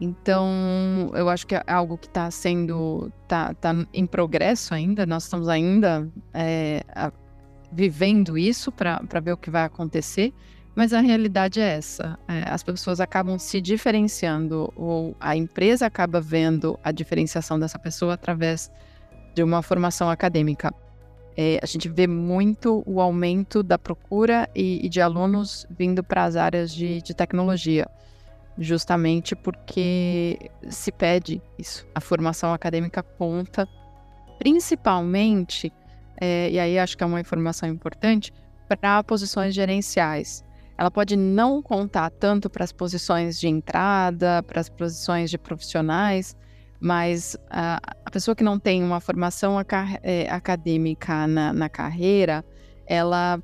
Então, 0.00 1.12
eu 1.14 1.28
acho 1.28 1.46
que 1.46 1.54
é 1.54 1.62
algo 1.68 1.96
que 1.96 2.08
está 2.08 2.28
sendo, 2.30 3.10
está 3.22 3.54
tá 3.54 3.72
em 3.94 4.04
progresso 4.04 4.74
ainda, 4.74 5.06
nós 5.06 5.22
estamos 5.22 5.48
ainda 5.48 6.10
é, 6.34 6.82
a, 6.88 7.12
vivendo 7.72 8.36
isso 8.36 8.72
para 8.72 9.20
ver 9.22 9.32
o 9.32 9.36
que 9.36 9.48
vai 9.48 9.62
acontecer, 9.62 10.34
mas 10.74 10.92
a 10.92 11.00
realidade 11.00 11.60
é 11.60 11.76
essa: 11.76 12.18
é, 12.26 12.42
as 12.50 12.64
pessoas 12.64 13.00
acabam 13.00 13.38
se 13.38 13.60
diferenciando, 13.60 14.72
ou 14.74 15.16
a 15.20 15.36
empresa 15.36 15.86
acaba 15.86 16.20
vendo 16.20 16.78
a 16.82 16.90
diferenciação 16.90 17.58
dessa 17.58 17.78
pessoa 17.78 18.14
através 18.14 18.70
de 19.34 19.42
uma 19.44 19.62
formação 19.62 20.10
acadêmica. 20.10 20.74
É, 21.36 21.58
a 21.62 21.66
gente 21.66 21.88
vê 21.88 22.06
muito 22.06 22.82
o 22.86 23.00
aumento 23.00 23.62
da 23.62 23.78
procura 23.78 24.48
e, 24.54 24.84
e 24.84 24.88
de 24.88 25.00
alunos 25.00 25.66
vindo 25.70 26.02
para 26.02 26.24
as 26.24 26.36
áreas 26.36 26.72
de, 26.72 27.02
de, 27.02 27.12
tecnologia, 27.12 27.88
justamente 28.56 29.34
porque 29.34 30.50
se 30.68 30.92
pede 30.92 31.42
isso. 31.58 31.86
A 31.94 32.00
formação 32.00 32.52
acadêmica 32.52 33.02
conta, 33.02 33.68
principalmente, 34.38 35.72
é, 36.20 36.50
e 36.50 36.58
aí 36.58 36.78
acho 36.78 36.96
que 36.96 37.02
é 37.02 37.06
uma 37.06 37.20
informação 37.20 37.68
importante, 37.68 38.32
para 38.68 39.02
posições 39.02 39.54
gerenciais 39.54 40.44
ela 40.76 40.90
pode 40.90 41.16
não 41.16 41.62
contar 41.62 42.10
tanto 42.10 42.50
para 42.50 42.64
as 42.64 42.72
posições 42.72 43.38
de 43.38 43.48
entrada, 43.48 44.42
para 44.42 44.60
as 44.60 44.68
posições 44.68 45.30
de 45.30 45.38
profissionais, 45.38 46.36
mas 46.80 47.36
a, 47.50 47.80
a 48.04 48.10
pessoa 48.10 48.34
que 48.34 48.44
não 48.44 48.58
tem 48.58 48.82
uma 48.82 49.00
formação 49.00 49.56
é, 50.02 50.30
acadêmica 50.30 51.26
na, 51.26 51.52
na, 51.52 51.68
carreira, 51.68 52.44
ela 52.86 53.42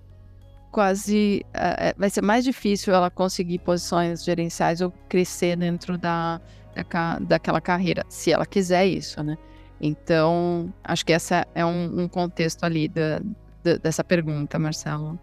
quase 0.71 1.45
é, 1.55 1.95
vai 1.97 2.11
ser 2.11 2.23
mais 2.23 2.45
difícil 2.45 2.95
ela 2.95 3.11
conseguir 3.11 3.59
posições 3.61 4.25
gerenciais 4.25 4.81
ou 4.81 4.93
crescer 5.09 5.57
dentro 5.57 5.97
da, 5.97 6.41
da 6.75 7.19
daquela 7.19 7.61
carreira, 7.61 8.05
se 8.09 8.33
ela 8.33 8.47
quiser 8.47 8.87
isso, 8.87 9.23
né? 9.23 9.37
Então, 9.81 10.73
acho 10.85 11.07
que 11.07 11.13
esse 11.13 11.35
é 11.55 11.65
um, 11.65 12.03
um 12.03 12.09
contexto 12.09 12.65
ali 12.65 12.87
da, 12.87 13.21
da, 13.65 13.77
dessa 13.77 14.05
pergunta, 14.05 14.59
Marcelo. 14.59 15.19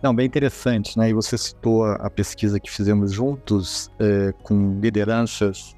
Não, 0.00 0.14
bem 0.14 0.26
interessante, 0.26 0.98
né? 0.98 1.08
E 1.08 1.12
você 1.14 1.36
citou 1.36 1.84
a, 1.84 2.10
pesquisa 2.10 2.60
que 2.60 2.70
fizemos 2.70 3.10
juntos 3.10 3.90
é, 3.98 4.32
com 4.42 4.78
lideranças 4.78 5.74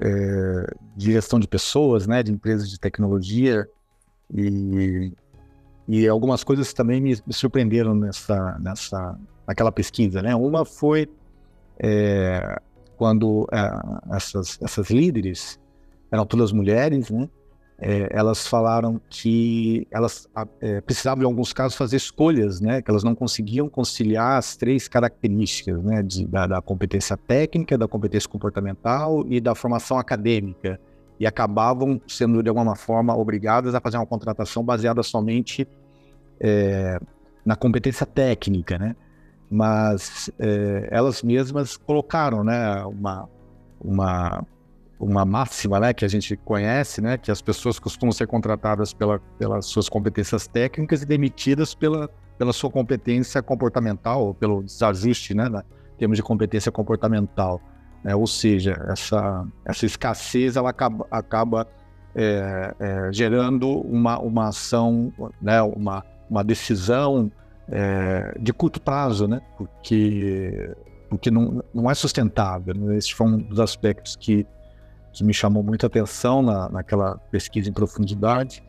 é, 0.00 0.74
de 0.96 1.12
gestão 1.12 1.38
de 1.38 1.46
pessoas, 1.46 2.06
né? 2.06 2.22
De 2.22 2.32
empresas 2.32 2.68
de 2.70 2.78
tecnologia 2.78 3.68
e, 4.34 5.12
e 5.86 6.08
algumas 6.08 6.42
coisas 6.42 6.72
também 6.72 7.00
me, 7.00 7.16
me 7.26 7.32
surpreenderam 7.32 7.94
nessa, 7.94 8.58
nessa, 8.58 9.18
naquela 9.46 9.70
pesquisa, 9.70 10.22
né? 10.22 10.34
Uma 10.34 10.64
foi 10.64 11.08
é, 11.78 12.60
quando 12.96 13.46
é, 13.52 14.16
essas, 14.16 14.58
essas 14.62 14.90
líderes 14.90 15.58
eram 16.10 16.26
todas 16.26 16.52
mulheres, 16.52 17.10
né? 17.10 17.28
É, 17.80 18.08
elas 18.10 18.46
falaram 18.46 19.00
que 19.08 19.86
elas 19.90 20.28
é, 20.60 20.82
precisavam, 20.82 21.24
em 21.24 21.26
alguns 21.26 21.50
casos, 21.52 21.76
fazer 21.76 21.96
escolhas, 21.96 22.60
né? 22.60 22.82
Que 22.82 22.90
elas 22.90 23.02
não 23.02 23.14
conseguiam 23.14 23.70
conciliar 23.70 24.36
as 24.36 24.54
três 24.54 24.86
características, 24.86 25.82
né? 25.82 26.02
De, 26.02 26.26
da, 26.26 26.46
da, 26.46 26.60
competência 26.60 27.16
técnica, 27.16 27.78
da 27.78 27.88
competência 27.88 28.28
comportamental 28.28 29.24
e 29.26 29.40
da 29.40 29.54
formação 29.54 29.98
acadêmica. 29.98 30.78
E 31.18 31.26
acabavam 31.26 31.98
sendo, 32.06 32.42
de 32.42 32.50
alguma 32.50 32.76
forma, 32.76 33.16
obrigadas 33.16 33.74
a 33.74 33.80
fazer 33.80 33.96
uma 33.96 34.06
contratação 34.06 34.62
baseada 34.62 35.02
somente 35.02 35.66
é, 36.38 37.00
na 37.44 37.56
competência 37.56 38.04
técnica, 38.04 38.78
né? 38.78 38.94
Mas 39.50 40.30
é, 40.38 40.86
elas 40.90 41.22
mesmas 41.22 41.78
colocaram, 41.78 42.44
né? 42.44 42.84
Uma, 42.84 43.26
uma 43.82 44.46
uma 45.00 45.24
máxima, 45.24 45.80
né, 45.80 45.94
que 45.94 46.04
a 46.04 46.08
gente 46.08 46.36
conhece, 46.36 47.00
né, 47.00 47.16
que 47.16 47.30
as 47.30 47.40
pessoas 47.40 47.78
costumam 47.78 48.12
ser 48.12 48.26
contratadas 48.26 48.92
pela, 48.92 49.18
pelas 49.38 49.64
suas 49.64 49.88
competências 49.88 50.46
técnicas 50.46 51.00
e 51.00 51.06
demitidas 51.06 51.74
pela, 51.74 52.10
pela 52.38 52.52
sua 52.52 52.70
competência 52.70 53.42
comportamental, 53.42 54.26
ou 54.26 54.34
pelo 54.34 54.62
desajuste, 54.62 55.32
né, 55.32 55.46
em 55.46 55.98
termos 55.98 56.18
de 56.18 56.22
competência 56.22 56.70
comportamental. 56.70 57.62
Né, 58.04 58.14
ou 58.14 58.26
seja, 58.26 58.76
essa, 58.88 59.46
essa 59.64 59.86
escassez 59.86 60.56
ela 60.56 60.68
acaba, 60.68 61.06
acaba 61.10 61.66
é, 62.14 62.74
é, 62.78 63.12
gerando 63.12 63.70
uma, 63.80 64.18
uma 64.18 64.48
ação, 64.48 65.10
né, 65.40 65.62
uma, 65.62 66.04
uma 66.28 66.44
decisão 66.44 67.32
é, 67.68 68.36
de 68.38 68.52
curto 68.52 68.82
prazo, 68.82 69.26
né, 69.26 69.40
porque, 69.56 70.74
porque 71.08 71.30
não, 71.30 71.64
não 71.72 71.90
é 71.90 71.94
sustentável. 71.94 72.74
Né? 72.74 72.98
Esse 72.98 73.14
foi 73.14 73.26
um 73.28 73.38
dos 73.38 73.60
aspectos 73.60 74.14
que 74.14 74.46
que 75.12 75.24
me 75.24 75.34
chamou 75.34 75.62
muita 75.62 75.86
atenção 75.86 76.42
na, 76.42 76.68
naquela 76.68 77.16
pesquisa 77.30 77.68
em 77.68 77.72
profundidade. 77.72 78.62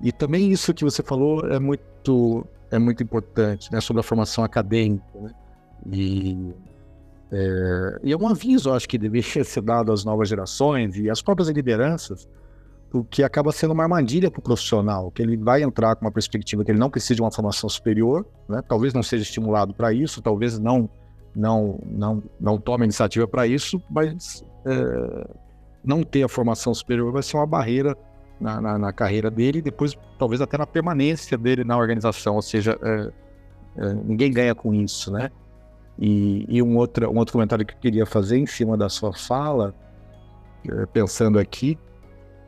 E 0.00 0.12
também 0.12 0.50
isso 0.50 0.72
que 0.74 0.84
você 0.84 1.02
falou 1.02 1.48
é 1.48 1.58
muito, 1.58 2.46
é 2.70 2.78
muito 2.78 3.02
importante, 3.02 3.72
né, 3.72 3.80
sobre 3.80 4.00
a 4.00 4.02
formação 4.02 4.44
acadêmica. 4.44 5.04
Né? 5.14 5.30
E, 5.92 6.54
é, 7.32 8.00
e 8.04 8.12
é 8.12 8.16
um 8.16 8.28
aviso, 8.28 8.72
acho 8.72 8.88
que 8.88 8.98
deveria 8.98 9.44
ser 9.44 9.62
dado 9.62 9.92
às 9.92 10.04
novas 10.04 10.28
gerações 10.28 10.96
e 10.96 11.10
às 11.10 11.20
próprias 11.20 11.48
lideranças, 11.48 12.28
porque 12.90 13.24
acaba 13.24 13.50
sendo 13.50 13.72
uma 13.72 13.82
armadilha 13.82 14.30
para 14.30 14.38
o 14.38 14.42
profissional, 14.42 15.10
que 15.10 15.20
ele 15.20 15.36
vai 15.36 15.62
entrar 15.62 15.96
com 15.96 16.04
uma 16.04 16.12
perspectiva 16.12 16.64
que 16.64 16.70
ele 16.70 16.78
não 16.78 16.90
precisa 16.90 17.16
de 17.16 17.22
uma 17.22 17.32
formação 17.32 17.68
superior, 17.68 18.24
né? 18.48 18.62
talvez 18.68 18.94
não 18.94 19.02
seja 19.02 19.24
estimulado 19.24 19.74
para 19.74 19.92
isso, 19.92 20.22
talvez 20.22 20.58
não 20.58 20.88
não 21.34 21.80
não 21.84 22.22
não 22.38 22.58
tome 22.58 22.84
iniciativa 22.84 23.26
para 23.26 23.44
isso, 23.44 23.82
mas 23.90 24.44
é, 24.64 25.26
não 25.84 26.02
ter 26.02 26.22
a 26.22 26.28
formação 26.28 26.72
superior 26.74 27.12
vai 27.12 27.22
ser 27.22 27.36
uma 27.36 27.46
barreira 27.46 27.96
na, 28.40 28.60
na, 28.60 28.78
na, 28.78 28.92
carreira 28.92 29.30
dele 29.30 29.58
e 29.58 29.62
depois 29.62 29.96
talvez 30.18 30.40
até 30.40 30.58
na 30.58 30.66
permanência 30.66 31.38
dele 31.38 31.62
na 31.64 31.76
organização, 31.76 32.36
ou 32.36 32.42
seja, 32.42 32.78
é, 32.82 33.12
é, 33.76 33.94
ninguém 33.94 34.32
ganha 34.32 34.54
com 34.54 34.74
isso, 34.74 35.12
né? 35.12 35.30
E, 35.98 36.44
e, 36.48 36.60
um, 36.60 36.76
outro, 36.76 37.08
um 37.08 37.18
outro 37.18 37.32
comentário 37.32 37.64
que 37.64 37.74
eu 37.74 37.78
queria 37.78 38.06
fazer 38.06 38.38
em 38.38 38.46
cima 38.46 38.76
da 38.76 38.88
sua 38.88 39.12
fala, 39.12 39.74
é, 40.68 40.86
pensando 40.86 41.38
aqui, 41.38 41.78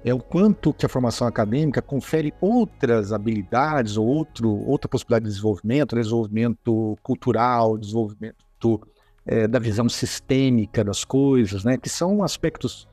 é 0.05 0.13
o 0.13 0.19
quanto 0.19 0.73
que 0.73 0.87
a 0.87 0.89
formação 0.89 1.27
acadêmica 1.27 1.83
confere 1.83 2.33
outras 2.41 3.13
habilidades 3.13 3.97
ou 3.97 4.07
outro, 4.07 4.49
outra 4.69 4.89
possibilidade 4.89 5.25
de 5.25 5.31
desenvolvimento, 5.31 5.97
desenvolvimento 5.97 6.99
cultural, 7.03 7.77
desenvolvimento 7.77 8.81
é, 9.25 9.49
da 9.49 9.59
visão 9.59 9.89
sistêmica 9.89 10.85
das 10.85 11.05
coisas, 11.05 11.65
né? 11.65 11.77
Que 11.77 11.89
são 11.89 12.23
aspectos 12.23 12.89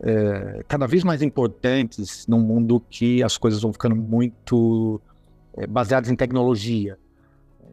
é, 0.00 0.62
cada 0.68 0.86
vez 0.86 1.02
mais 1.02 1.22
importantes 1.22 2.26
num 2.26 2.40
mundo 2.40 2.80
que 2.88 3.22
as 3.22 3.36
coisas 3.36 3.60
vão 3.60 3.72
ficando 3.72 3.96
muito 3.96 5.00
é, 5.56 5.66
baseadas 5.66 6.10
em 6.10 6.16
tecnologia. 6.16 6.98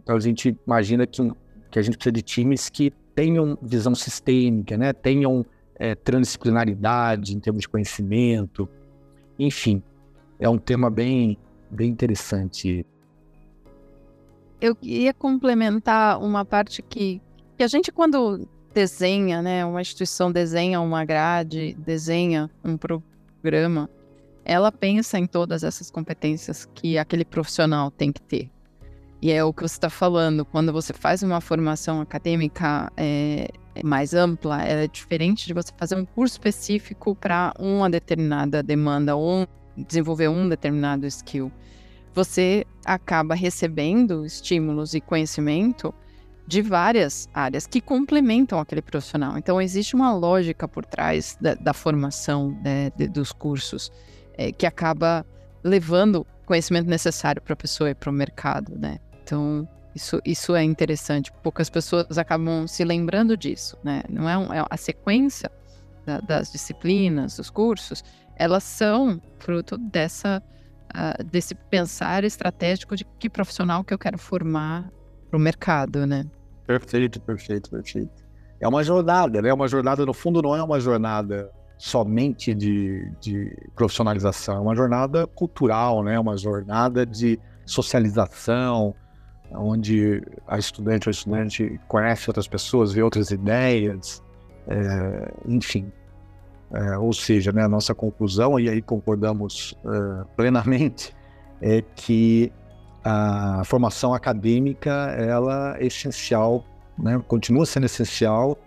Então 0.02 0.16
a 0.16 0.20
gente 0.20 0.58
imagina 0.66 1.06
que, 1.06 1.22
que 1.70 1.80
a 1.80 1.82
gente 1.82 1.98
precisa 1.98 2.12
de 2.12 2.22
times 2.22 2.70
que 2.70 2.92
tenham 3.14 3.58
visão 3.62 3.94
sistêmica, 3.94 4.78
né? 4.78 4.92
tenham 4.92 5.46
é, 5.76 5.94
transdisciplinaridade 5.96 7.36
em 7.36 7.40
termos 7.40 7.62
de 7.62 7.70
conhecimento. 7.70 8.68
Enfim, 9.38 9.82
é 10.40 10.50
um 10.50 10.58
tema 10.58 10.90
bem, 10.90 11.38
bem 11.70 11.90
interessante. 11.90 12.86
Eu 14.60 14.76
ia 14.82 15.14
complementar 15.14 16.20
uma 16.22 16.44
parte 16.44 16.82
que, 16.82 17.22
que 17.58 17.64
a 17.64 17.68
gente, 17.68 17.92
quando 17.92 18.48
desenha, 18.76 19.42
né? 19.42 19.66
Uma 19.66 19.82
instituição 19.82 20.30
desenha 20.30 20.82
uma 20.82 21.06
grade, 21.06 21.74
desenha 21.80 22.52
um 22.64 22.78
programa, 22.78 23.90
ela 24.44 24.70
pensa 24.70 25.18
em 25.18 25.26
todas 25.26 25.64
essas 25.64 25.90
competências 25.90 26.68
que 26.76 26.98
aquele 26.98 27.24
profissional 27.24 27.90
tem 27.90 28.12
que 28.12 28.22
ter. 28.22 28.52
E 29.22 29.32
é 29.32 29.44
o 29.44 29.54
que 29.54 29.62
você 29.62 29.76
está 29.76 29.90
falando, 29.90 30.44
quando 30.46 30.74
você 30.74 30.92
faz 30.92 31.24
uma 31.24 31.40
formação 31.40 32.02
acadêmica 32.02 32.92
é, 32.98 33.48
mais 33.82 34.14
ampla, 34.14 34.62
é 34.62 34.88
diferente 34.88 35.48
de 35.48 35.54
você 35.54 35.72
fazer 35.78 35.96
um 35.96 36.06
curso 36.06 36.34
específico 36.34 37.16
para 37.16 37.54
uma 37.58 37.90
determinada 37.90 38.62
demanda 38.62 39.16
ou 39.16 39.48
desenvolver 39.76 40.28
um 40.28 40.48
determinado 40.50 41.08
skill. 41.08 41.50
Você 42.14 42.66
acaba 42.86 43.34
recebendo 43.36 44.26
estímulos 44.26 44.94
e 44.94 45.02
conhecimento 45.02 45.94
de 46.48 46.62
várias 46.62 47.28
áreas 47.34 47.66
que 47.66 47.82
complementam 47.82 48.60
aquele 48.60 48.82
profissional. 48.82 49.38
Então, 49.38 49.62
existe 49.62 49.96
uma 49.96 50.14
lógica 50.14 50.68
por 50.68 50.86
trás 50.86 51.38
da, 51.42 51.56
da 51.56 51.74
formação 51.74 52.58
né, 52.64 52.92
de, 52.96 53.08
dos 53.08 53.32
cursos 53.32 53.92
é, 54.38 54.52
que 54.52 54.66
acaba 54.66 55.26
levando 55.64 56.26
conhecimento 56.46 56.88
necessário 56.88 57.42
para 57.42 57.54
a 57.54 57.58
pessoa 57.58 57.90
e 57.90 57.96
para 57.96 58.10
o 58.10 58.14
mercado, 58.14 58.78
né? 58.78 59.00
Então, 59.24 59.68
isso, 59.96 60.22
isso 60.24 60.56
é 60.56 60.64
interessante. 60.64 61.32
Poucas 61.42 61.70
pessoas 61.70 62.18
acabam 62.18 62.68
se 62.68 62.84
lembrando 62.84 63.36
disso, 63.36 63.76
né? 63.84 64.04
Não 64.08 64.30
é, 64.30 64.38
um, 64.38 64.54
é 64.54 64.64
a 64.70 64.78
sequência 64.78 65.50
da, 66.06 66.20
das 66.20 66.52
disciplinas, 66.52 67.38
dos 67.38 67.50
cursos, 67.50 68.04
elas 68.36 68.64
são 68.64 69.20
fruto 69.40 69.78
dessa, 69.78 70.44
uh, 70.94 71.24
desse 71.24 71.56
pensar 71.56 72.24
estratégico 72.24 72.96
de 72.96 73.06
que 73.18 73.30
profissional 73.30 73.84
que 73.84 73.94
eu 73.94 73.98
quero 73.98 74.18
formar 74.18 74.92
para 75.36 75.38
o 75.38 75.40
mercado, 75.40 76.08
né? 76.08 76.26
Perfeito, 76.66 77.20
perfeito, 77.22 77.70
perfeito. 77.70 78.24
É 78.60 78.68
uma 78.68 78.84
jornada, 78.84 79.42
né? 79.42 79.54
Uma 79.54 79.68
jornada, 79.68 80.06
no 80.06 80.14
fundo, 80.14 80.42
não 80.42 80.56
é 80.56 80.64
uma 80.64 80.80
jornada 80.80 81.52
somente 81.78 82.54
de, 82.54 83.12
de 83.20 83.54
profissionalização, 83.76 84.56
é 84.56 84.60
uma 84.60 84.76
jornada 84.76 85.28
cultural, 85.28 86.02
né? 86.04 86.18
Uma 86.18 86.38
jornada 86.38 87.06
de 87.06 87.38
socialização, 87.66 88.96
onde 89.52 90.24
a 90.48 90.58
estudante 90.58 91.10
ou 91.10 91.12
estudante 91.12 91.80
conhece 91.88 92.30
outras 92.30 92.48
pessoas, 92.48 92.94
vê 92.94 93.04
outras 93.04 93.30
ideias, 93.32 94.24
é, 94.68 95.34
enfim. 95.46 95.92
É, 96.72 96.98
ou 96.98 97.14
seja, 97.14 97.52
né, 97.52 97.64
a 97.64 97.70
nossa 97.70 97.94
conclusão, 97.94 98.60
e 98.60 98.70
aí 98.70 98.82
concordamos 98.82 99.78
é, 99.86 100.26
plenamente, 100.36 101.16
é 101.62 101.84
que 101.96 102.52
a 103.08 103.62
formação 103.66 104.16
acadêmica 104.16 104.90
ela 104.90 105.78
é 105.78 105.86
essencial, 105.86 106.66
né? 106.98 107.22
continua 107.28 107.64
sendo 107.64 107.86
essencial 107.86 108.58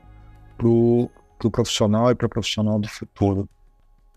para 0.56 0.68
o 0.68 1.10
pro 1.36 1.50
profissional 1.50 2.10
e 2.10 2.14
para 2.14 2.26
o 2.26 2.30
profissional 2.30 2.78
do 2.78 2.88
futuro. 2.88 3.48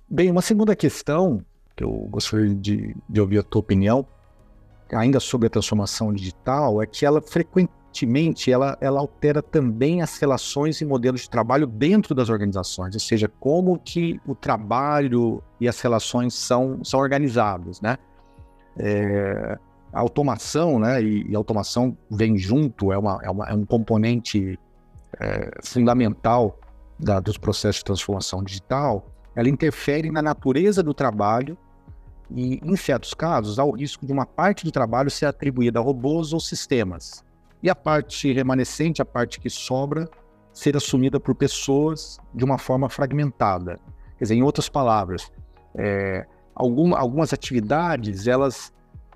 Bem, 0.08 0.30
uma 0.30 0.42
segunda 0.42 0.76
questão 0.76 1.44
que 1.76 1.84
eu 1.84 1.92
gostaria 2.10 2.54
de, 2.54 2.96
de 3.08 3.22
ouvir 3.22 3.40
a 3.40 3.44
tua 3.44 3.60
opinião, 3.62 4.06
ainda 4.92 5.20
sobre 5.20 5.48
a 5.48 5.50
transformação 5.50 6.14
digital, 6.14 6.82
é 6.82 6.86
que 6.86 7.06
ela 7.06 7.22
frequentemente 7.22 8.52
ela, 8.52 8.78
ela 8.82 9.00
altera 9.00 9.42
também 9.42 10.02
as 10.02 10.18
relações 10.20 10.82
e 10.82 10.86
modelos 10.86 11.22
de 11.22 11.30
trabalho 11.30 11.66
dentro 11.66 12.14
das 12.14 12.30
organizações, 12.30 12.94
ou 12.94 13.00
seja, 13.00 13.32
como 13.40 13.80
que 13.80 14.20
o 14.28 14.36
trabalho 14.36 15.44
e 15.60 15.68
as 15.68 15.80
relações 15.80 16.34
são, 16.34 16.84
são 16.84 17.00
organizados, 17.00 17.82
né? 17.82 17.98
É, 18.78 19.58
a 19.93 19.99
automação, 19.99 20.80
né, 20.80 21.01
e, 21.01 21.30
e, 21.30 21.36
automação 21.36 21.97
vem 22.10 22.38
junto, 22.38 22.91
é, 22.91 22.97
uma, 22.97 23.19
é, 23.23 23.30
uma, 23.30 23.49
é 23.49 23.54
um 23.54 23.65
componente 23.65 24.58
é, 25.19 25.51
fundamental 25.63 26.58
da, 26.97 27.19
dos 27.19 27.38
processos 27.38 27.77
de 27.77 27.86
transformação 27.86 28.43
digital, 28.43 29.06
ela 29.36 29.49
interfere 29.49 30.12
na 30.12 30.21
natureza 30.21 30.82
do 30.84 30.93
trabalho 30.93 31.58
e, 32.30 32.60
em 32.63 32.75
certos 32.75 33.13
casos, 33.13 33.60
há 33.60 33.63
o 33.63 33.71
risco 33.71 34.06
de 34.06 34.13
uma 34.13 34.25
parte 34.25 34.63
do 34.63 34.71
trabalho 34.71 35.10
ser 35.10 35.25
atribuída 35.25 35.80
a 35.80 35.82
robôs 35.82 36.32
ou 36.32 36.39
sistemas, 36.39 37.23
e 37.62 37.69
a 37.69 37.75
parte 37.75 38.32
remanescente, 38.32 39.01
a 39.01 39.06
parte 39.06 39.39
que 39.39 39.49
sobra, 39.49 40.10
ser 40.54 40.75
assumida 40.75 41.19
por 41.19 41.36
pessoas 41.36 42.17
de 42.34 42.43
uma 42.43 42.58
forma 42.58 42.89
fragmentada. 42.89 43.77
Quer 44.17 44.25
dizer, 44.25 44.36
em 44.36 44.43
outras 44.43 44.67
palavras, 44.67 45.32
é, 45.75 46.25
alguma, 46.56 46.97
algumas 46.97 47.34
atividades, 47.34 48.27
elas 48.27 48.73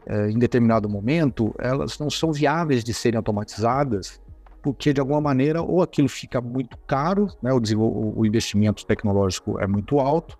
em 0.07 0.37
determinado 0.37 0.87
momento, 0.87 1.53
elas 1.57 1.97
não 1.97 2.09
são 2.09 2.31
viáveis 2.31 2.83
de 2.83 2.93
serem 2.93 3.17
automatizadas, 3.17 4.21
porque 4.61 4.93
de 4.93 4.99
alguma 4.99 5.21
maneira 5.21 5.61
ou 5.61 5.81
aquilo 5.81 6.09
fica 6.09 6.41
muito 6.41 6.77
caro, 6.87 7.27
né, 7.41 7.51
o, 7.53 8.19
o 8.19 8.25
investimento 8.25 8.85
tecnológico 8.85 9.59
é 9.59 9.67
muito 9.67 9.99
alto, 9.99 10.37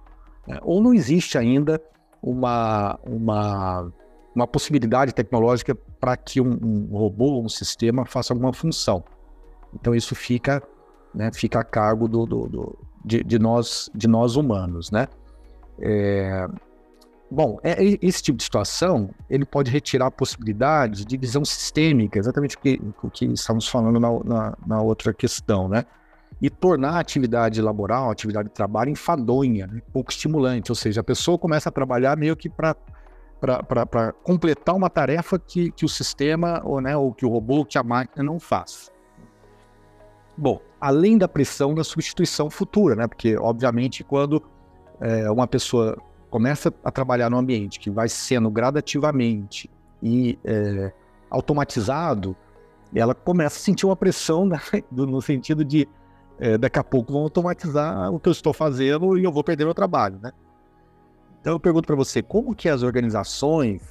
né, 0.48 0.60
ou 0.64 0.82
não 0.82 0.94
existe 0.94 1.38
ainda 1.38 1.82
uma, 2.22 3.00
uma, 3.04 3.92
uma 4.36 4.48
possibilidade 4.48 5.14
tecnológica 5.14 5.76
para 6.00 6.18
que 6.18 6.42
um, 6.42 6.58
um 6.92 6.98
robô, 6.98 7.40
um 7.40 7.50
sistema 7.50 8.06
faça 8.06 8.34
alguma 8.34 8.52
função. 8.52 9.04
Então 9.74 9.94
isso 9.94 10.16
fica, 10.16 10.64
né, 11.14 11.32
fica 11.34 11.60
a 11.60 11.64
cargo 11.64 12.08
do, 12.08 12.26
do, 12.26 12.48
do 12.48 12.80
de, 13.04 13.24
de, 13.24 13.38
nós, 13.38 13.90
de 13.94 14.08
nós 14.08 14.36
humanos, 14.36 14.90
né? 14.90 15.08
É, 15.80 16.48
bom, 17.30 17.60
é, 17.64 17.76
esse 18.02 18.22
tipo 18.22 18.38
de 18.38 18.44
situação 18.44 19.10
ele 19.30 19.46
pode 19.46 19.72
retirar 19.72 20.08
a 20.08 20.12
possibilidade 20.12 21.06
de 21.06 21.18
visão 21.18 21.44
sistêmica, 21.44 22.20
exatamente 22.20 22.56
o 22.56 22.60
que, 22.60 22.82
o 23.04 23.10
que 23.10 23.26
estamos 23.26 23.68
falando 23.68 24.00
na, 24.00 24.24
na, 24.24 24.58
na 24.66 24.82
outra 24.82 25.14
questão, 25.14 25.68
né? 25.68 25.86
E 26.42 26.50
tornar 26.50 26.92
a 26.92 27.00
atividade 27.00 27.62
laboral, 27.62 28.10
a 28.10 28.12
atividade 28.12 28.50
de 28.50 28.54
trabalho 28.54 28.90
enfadonha, 28.90 29.68
né? 29.68 29.82
pouco 29.94 30.12
estimulante, 30.12 30.72
ou 30.72 30.76
seja, 30.76 31.02
a 31.02 31.04
pessoa 31.04 31.38
começa 31.38 31.70
a 31.70 31.72
trabalhar 31.72 32.18
meio 32.18 32.36
que 32.36 32.50
para 32.50 32.76
para 33.40 34.12
completar 34.24 34.74
uma 34.74 34.90
tarefa 34.90 35.38
que, 35.38 35.70
que 35.72 35.86
o 35.86 35.90
sistema 35.90 36.62
ou, 36.64 36.82
né, 36.82 36.98
ou 36.98 37.14
que 37.14 37.26
o 37.26 37.30
robô, 37.30 37.64
que 37.64 37.78
a 37.78 37.84
máquina 37.84 38.24
não 38.24 38.40
faz. 38.40 38.92
Bom, 40.38 40.60
além 40.82 41.18
da 41.18 41.28
pressão 41.28 41.74
da 41.74 41.84
substituição 41.84 42.50
futura, 42.50 42.96
né? 42.96 43.08
Porque, 43.08 43.38
obviamente, 43.38 44.04
quando 44.04 44.42
é, 45.00 45.30
uma 45.30 45.48
pessoa 45.48 45.98
começa 46.36 46.74
a 46.84 46.92
trabalhar 46.92 47.30
no 47.30 47.38
ambiente 47.38 47.80
que 47.80 47.90
vai 47.90 48.10
sendo 48.10 48.52
gradativamente 48.52 49.72
e 50.04 50.38
é, 50.44 50.92
automatizado, 51.30 52.36
ela 52.94 53.16
começa 53.16 53.56
a 53.56 53.60
sentir 53.62 53.86
uma 53.86 53.96
pressão 53.96 54.46
né? 54.46 54.60
no 54.92 55.22
sentido 55.22 55.64
de 55.64 55.88
é, 56.38 56.58
daqui 56.58 56.78
a 56.78 56.84
pouco 56.84 57.14
vão 57.14 57.22
automatizar 57.22 58.12
o 58.12 58.20
que 58.20 58.28
eu 58.28 58.34
estou 58.34 58.52
fazendo 58.52 59.18
e 59.18 59.24
eu 59.24 59.32
vou 59.32 59.46
perder 59.46 59.64
meu 59.64 59.74
trabalho, 59.74 60.20
né? 60.22 60.34
Então 61.40 61.54
eu 61.54 61.60
pergunto 61.60 61.88
para 61.88 61.96
você, 61.96 62.22
como 62.22 62.54
que 62.54 62.68
as 62.68 62.84
organizações 62.84 63.82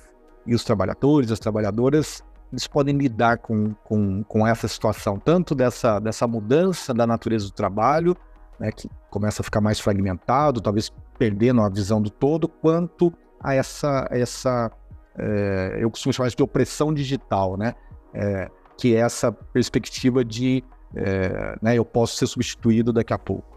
e 0.46 0.54
os 0.54 0.62
trabalhadores, 0.64 1.33
as 1.33 1.38
trabalhadoras 1.38 2.22
eles 2.52 2.66
podem 2.66 2.94
lidar 2.94 3.38
com, 3.38 3.72
com, 3.85 4.22
com 4.22 4.46
essa 4.46 4.68
situação, 4.68 5.18
tanto 5.18 5.54
dessa, 5.54 5.98
dessa 5.98 6.28
mudança 6.28 6.92
da 6.92 7.07
natureza 7.07 7.46
do 7.46 7.52
trabalho, 7.52 8.14
né, 8.59 8.71
que 8.73 8.88
começa 9.11 9.43
a 9.43 9.45
ficar 9.45 9.61
mais 9.61 9.81
fragmentado, 9.81 10.61
talvez 10.61 10.93
perdendo 11.19 11.61
a 11.62 11.69
visão 11.69 12.01
do 12.01 12.11
todo, 12.11 12.49
quanto 12.49 13.12
a 13.40 13.55
essa, 13.55 14.09
essa 14.11 14.71
é, 15.19 15.79
eu 15.81 15.90
costumo 15.90 16.12
chamar 16.12 16.29
isso 16.29 16.37
de 16.37 16.43
opressão 16.43 16.93
digital, 16.93 17.57
né, 17.57 17.75
é, 18.12 18.51
que 18.77 18.95
é 18.95 19.01
essa 19.01 19.31
perspectiva 19.31 20.25
de 20.25 20.64
é, 20.95 21.57
né, 21.61 21.77
eu 21.77 21.85
posso 21.85 22.17
ser 22.17 22.27
substituído 22.27 22.93
daqui 22.93 23.12
a 23.12 23.19
pouco. 23.19 23.55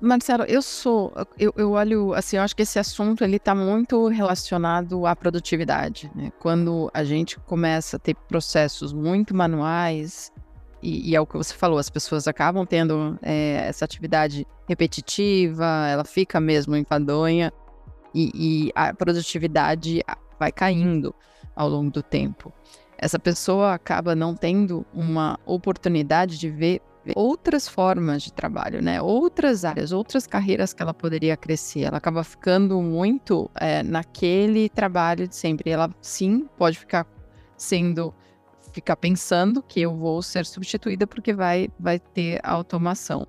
Marcelo, 0.00 0.44
eu 0.44 0.62
sou, 0.62 1.12
eu, 1.38 1.52
eu 1.58 1.72
olho, 1.72 2.14
assim, 2.14 2.38
eu 2.38 2.42
acho 2.42 2.56
que 2.56 2.62
esse 2.62 2.78
assunto 2.78 3.22
ele 3.22 3.36
está 3.36 3.54
muito 3.54 4.08
relacionado 4.08 5.06
à 5.06 5.14
produtividade. 5.14 6.10
Né? 6.14 6.32
Quando 6.40 6.90
a 6.94 7.04
gente 7.04 7.38
começa 7.40 7.96
a 7.96 8.00
ter 8.00 8.16
processos 8.26 8.94
muito 8.94 9.34
manuais, 9.34 10.32
e, 10.82 11.10
e 11.10 11.16
é 11.16 11.20
o 11.20 11.26
que 11.26 11.36
você 11.36 11.54
falou, 11.54 11.78
as 11.78 11.90
pessoas 11.90 12.26
acabam 12.26 12.66
tendo 12.66 13.18
é, 13.22 13.66
essa 13.68 13.84
atividade 13.84 14.46
repetitiva, 14.68 15.86
ela 15.88 16.04
fica 16.04 16.40
mesmo 16.40 16.76
enfadonha, 16.76 17.52
e, 18.14 18.30
e 18.34 18.72
a 18.74 18.92
produtividade 18.92 20.02
vai 20.38 20.50
caindo 20.50 21.14
ao 21.54 21.68
longo 21.68 21.90
do 21.90 22.02
tempo. 22.02 22.52
Essa 22.98 23.18
pessoa 23.18 23.74
acaba 23.74 24.14
não 24.14 24.34
tendo 24.34 24.84
uma 24.92 25.38
oportunidade 25.46 26.38
de 26.38 26.50
ver 26.50 26.82
outras 27.14 27.66
formas 27.66 28.22
de 28.22 28.32
trabalho, 28.32 28.82
né? 28.82 29.00
Outras 29.00 29.64
áreas, 29.64 29.92
outras 29.92 30.26
carreiras 30.26 30.72
que 30.72 30.82
ela 30.82 30.92
poderia 30.92 31.36
crescer. 31.36 31.80
Ela 31.80 31.96
acaba 31.96 32.22
ficando 32.22 32.80
muito 32.82 33.50
é, 33.58 33.82
naquele 33.82 34.68
trabalho 34.68 35.26
de 35.26 35.34
sempre. 35.34 35.70
Ela 35.70 35.90
sim 36.02 36.46
pode 36.58 36.78
ficar 36.78 37.06
sendo, 37.56 38.14
ficar 38.72 38.96
pensando 38.96 39.62
que 39.62 39.80
eu 39.80 39.94
vou 39.94 40.22
ser 40.22 40.46
substituída 40.46 41.06
porque 41.06 41.32
vai, 41.32 41.68
vai 41.78 41.98
ter 41.98 42.40
automação. 42.42 43.26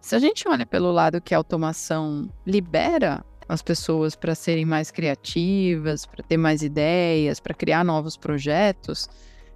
Se 0.00 0.16
a 0.16 0.18
gente 0.18 0.48
olha 0.48 0.66
pelo 0.66 0.90
lado 0.90 1.20
que 1.20 1.34
a 1.34 1.38
automação 1.38 2.28
libera 2.46 3.24
as 3.48 3.62
pessoas 3.62 4.16
para 4.16 4.34
serem 4.34 4.64
mais 4.64 4.90
criativas, 4.90 6.06
para 6.06 6.24
ter 6.24 6.36
mais 6.36 6.62
ideias, 6.62 7.38
para 7.38 7.54
criar 7.54 7.84
novos 7.84 8.16
projetos, 8.16 9.08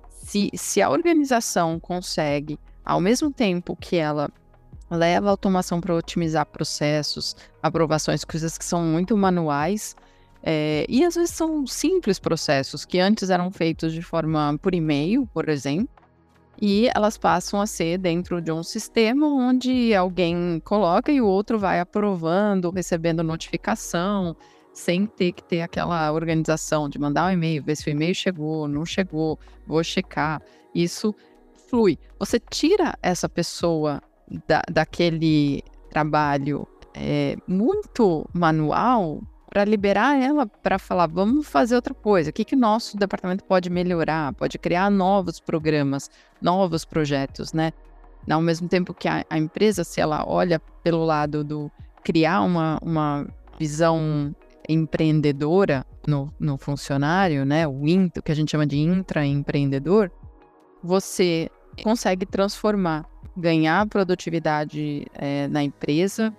se, 0.08 0.50
se 0.54 0.82
a 0.82 0.90
organização 0.90 1.80
consegue 1.80 2.58
ao 2.84 3.00
mesmo 3.00 3.32
tempo 3.32 3.74
que 3.74 3.96
ela 3.96 4.30
leva 4.90 5.26
a 5.26 5.30
automação 5.30 5.80
para 5.80 5.94
otimizar 5.94 6.46
processos, 6.46 7.36
aprovações, 7.62 8.24
coisas 8.24 8.56
que 8.56 8.64
são 8.64 8.82
muito 8.82 9.16
manuais, 9.16 9.96
é, 10.48 10.86
e 10.88 11.04
às 11.04 11.16
vezes 11.16 11.30
são 11.30 11.66
simples 11.66 12.20
processos 12.20 12.84
que 12.84 13.00
antes 13.00 13.30
eram 13.30 13.50
feitos 13.50 13.92
de 13.92 14.00
forma 14.00 14.56
por 14.62 14.76
e-mail, 14.76 15.26
por 15.34 15.48
exemplo, 15.48 15.88
e 16.62 16.88
elas 16.94 17.18
passam 17.18 17.60
a 17.60 17.66
ser 17.66 17.98
dentro 17.98 18.40
de 18.40 18.52
um 18.52 18.62
sistema 18.62 19.26
onde 19.26 19.92
alguém 19.92 20.62
coloca 20.64 21.10
e 21.10 21.20
o 21.20 21.26
outro 21.26 21.58
vai 21.58 21.80
aprovando, 21.80 22.70
recebendo 22.70 23.24
notificação, 23.24 24.36
sem 24.72 25.04
ter 25.04 25.32
que 25.32 25.42
ter 25.42 25.62
aquela 25.62 26.12
organização 26.12 26.88
de 26.88 26.96
mandar 26.96 27.26
um 27.26 27.32
e-mail, 27.32 27.64
ver 27.64 27.74
se 27.74 27.88
o 27.88 27.90
e-mail 27.90 28.14
chegou, 28.14 28.68
não 28.68 28.86
chegou, 28.86 29.40
vou 29.66 29.82
checar. 29.82 30.40
Isso 30.72 31.12
flui. 31.68 31.98
Você 32.20 32.38
tira 32.38 32.96
essa 33.02 33.28
pessoa 33.28 34.00
da, 34.46 34.62
daquele 34.70 35.64
trabalho 35.90 36.68
é, 36.94 37.36
muito 37.48 38.24
manual 38.32 39.20
para 39.56 39.64
liberar 39.64 40.20
ela 40.20 40.46
para 40.46 40.78
falar, 40.78 41.06
vamos 41.06 41.48
fazer 41.48 41.76
outra 41.76 41.94
coisa. 41.94 42.28
O 42.28 42.32
que, 42.34 42.44
que 42.44 42.54
o 42.54 42.58
nosso 42.58 42.94
departamento 42.94 43.42
pode 43.42 43.70
melhorar? 43.70 44.34
Pode 44.34 44.58
criar 44.58 44.90
novos 44.90 45.40
programas, 45.40 46.10
novos 46.42 46.84
projetos, 46.84 47.54
né? 47.54 47.72
Ao 48.30 48.42
mesmo 48.42 48.68
tempo 48.68 48.92
que 48.92 49.08
a, 49.08 49.24
a 49.30 49.38
empresa, 49.38 49.82
se 49.82 49.98
ela 49.98 50.28
olha 50.28 50.60
pelo 50.82 51.06
lado 51.06 51.42
do 51.42 51.72
criar 52.04 52.42
uma, 52.42 52.78
uma 52.82 53.26
visão 53.58 54.36
empreendedora 54.68 55.86
no, 56.06 56.30
no 56.38 56.58
funcionário, 56.58 57.46
né? 57.46 57.66
O, 57.66 57.82
o 57.82 58.22
que 58.22 58.32
a 58.32 58.36
gente 58.36 58.50
chama 58.50 58.66
de 58.66 58.76
intraempreendedor, 58.76 60.10
você 60.82 61.48
consegue 61.82 62.26
transformar, 62.26 63.06
ganhar 63.34 63.86
produtividade 63.86 65.06
é, 65.14 65.48
na 65.48 65.62
empresa 65.62 66.30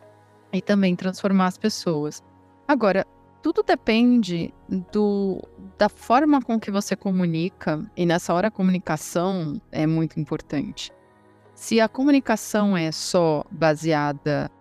e 0.53 0.61
também 0.61 0.95
transformar 0.95 1.47
as 1.47 1.57
pessoas. 1.57 2.21
Agora, 2.67 3.05
tudo 3.41 3.63
depende 3.63 4.53
do, 4.91 5.41
da 5.77 5.87
forma 5.87 6.41
com 6.41 6.59
que 6.59 6.69
você 6.69 6.97
comunica, 6.97 7.89
e 7.95 8.05
nessa 8.05 8.33
hora 8.33 8.49
a 8.49 8.51
comunicação 8.51 9.61
é 9.71 9.87
muito 9.87 10.19
importante. 10.19 10.91
Se 11.53 11.79
a 11.79 11.87
comunicação 11.87 12.75
é 12.75 12.91
só 12.91 13.45
baseada 13.49 14.51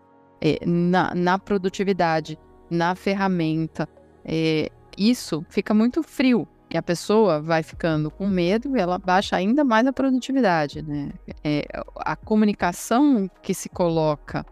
é, 0.40 0.64
na, 0.64 1.12
na, 1.14 1.38
produtividade, 1.38 2.38
na 2.70 2.94
ferramenta, 2.94 3.88
é, 4.24 4.70
isso 4.96 5.44
fica 5.48 5.74
muito 5.74 6.02
frio. 6.02 6.46
E 6.70 6.76
a 6.76 6.82
pessoa 6.82 7.40
vai 7.40 7.62
ficando 7.62 8.10
com 8.10 8.26
medo 8.26 8.76
e 8.76 8.80
ela 8.80 8.98
baixa 8.98 9.36
ainda 9.36 9.64
mais 9.64 9.86
a 9.86 9.92
produtividade, 9.92 10.82
né? 10.82 11.10
É, 11.44 11.64
a 11.96 12.16
comunicação 12.16 13.30
que 13.42 13.54
se 13.54 13.68
coloca 13.68 14.44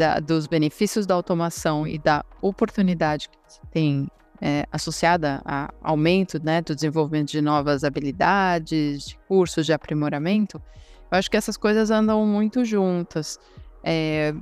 da, 0.00 0.18
dos 0.18 0.46
benefícios 0.46 1.04
da 1.04 1.14
automação 1.14 1.86
e 1.86 1.98
da 1.98 2.24
oportunidade 2.40 3.28
que 3.28 3.36
tem 3.70 4.08
é, 4.40 4.64
associada 4.72 5.42
a 5.44 5.70
aumento 5.82 6.42
né, 6.42 6.62
do 6.62 6.74
desenvolvimento 6.74 7.30
de 7.30 7.42
novas 7.42 7.84
habilidades, 7.84 9.08
de 9.08 9.18
cursos 9.28 9.66
de 9.66 9.74
aprimoramento, 9.74 10.56
eu 11.12 11.18
acho 11.18 11.30
que 11.30 11.36
essas 11.36 11.58
coisas 11.58 11.90
andam 11.90 12.24
muito 12.24 12.64
juntas. 12.64 13.38
É, 13.84 14.34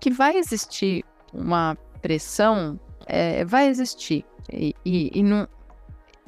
que 0.00 0.10
vai 0.10 0.36
existir 0.36 1.04
uma 1.32 1.78
pressão, 2.00 2.80
é, 3.06 3.44
vai 3.44 3.68
existir. 3.68 4.24
E, 4.52 4.74
e, 4.84 5.12
e 5.14 5.22
não, 5.22 5.46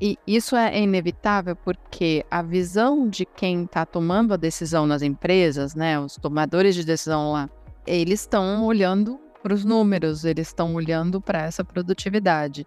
e 0.01 0.17
isso 0.25 0.55
é 0.55 0.81
inevitável 0.81 1.57
porque 1.57 2.25
a 2.31 2.41
visão 2.41 3.09
de 3.09 3.27
quem 3.27 3.65
está 3.65 3.85
tomando 3.85 4.33
a 4.33 4.37
decisão 4.37 4.87
nas 4.87 5.03
empresas, 5.03 5.75
né, 5.75 5.99
os 5.99 6.15
tomadores 6.15 6.77
de 6.77 6.85
decisão 6.85 7.33
lá, 7.33 7.51
eles 7.87 8.21
estão 8.21 8.65
olhando 8.65 9.21
para 9.43 9.53
os 9.53 9.65
números, 9.65 10.25
eles 10.25 10.49
estão 10.49 10.75
olhando 10.75 11.21
para 11.21 11.43
essa 11.43 11.63
produtividade. 11.63 12.67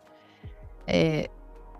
É, 0.85 1.29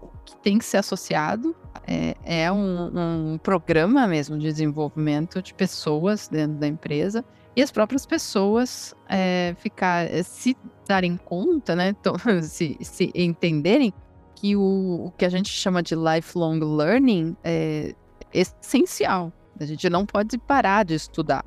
o 0.02 0.08
que 0.26 0.36
tem 0.38 0.58
que 0.58 0.66
ser 0.66 0.78
associado 0.78 1.56
é, 1.86 2.16
é 2.24 2.52
um, 2.52 3.34
um, 3.34 3.38
programa 3.38 4.08
mesmo 4.08 4.38
de 4.38 4.48
desenvolvimento 4.48 5.42
de 5.42 5.54
pessoas 5.54 6.28
dentro 6.28 6.58
da 6.58 6.68
empresa 6.68 7.24
e 7.56 7.62
as 7.62 7.72
próprias 7.72 8.06
pessoas 8.06 8.96
é, 9.08 9.56
ficar 9.60 10.08
se 10.24 10.58
darem 10.88 11.16
conta, 11.16 11.76
né, 11.76 11.96
se, 12.44 12.78
se 12.82 13.12
entenderem 13.16 13.94
que 14.36 14.56
o, 14.56 15.06
o 15.06 15.12
que 15.18 15.26
a 15.26 15.30
gente 15.30 15.50
chama 15.50 15.82
de 15.82 15.96
lifelong 15.96 16.60
learning 16.60 17.36
é 17.44 17.96
essencial. 18.34 19.32
A 19.60 19.66
gente 19.66 19.90
não 19.90 20.06
pode 20.06 20.38
parar 20.38 20.86
de 20.86 20.94
estudar. 20.94 21.44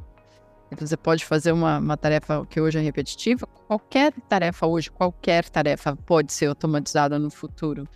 Você 0.79 0.97
pode 0.97 1.25
fazer 1.25 1.53
uma, 1.53 1.79
uma 1.79 1.97
tarefa 1.97 2.47
que 2.47 2.61
hoje 2.61 2.79
é 2.79 2.81
repetitiva, 2.81 3.47
qualquer 3.67 4.13
tarefa 4.29 4.67
hoje, 4.67 4.91
qualquer 4.91 5.49
tarefa 5.49 5.97
pode 5.97 6.33
ser 6.33 6.47
automatizada 6.47 7.19
no 7.19 7.31
futuro. 7.31 7.89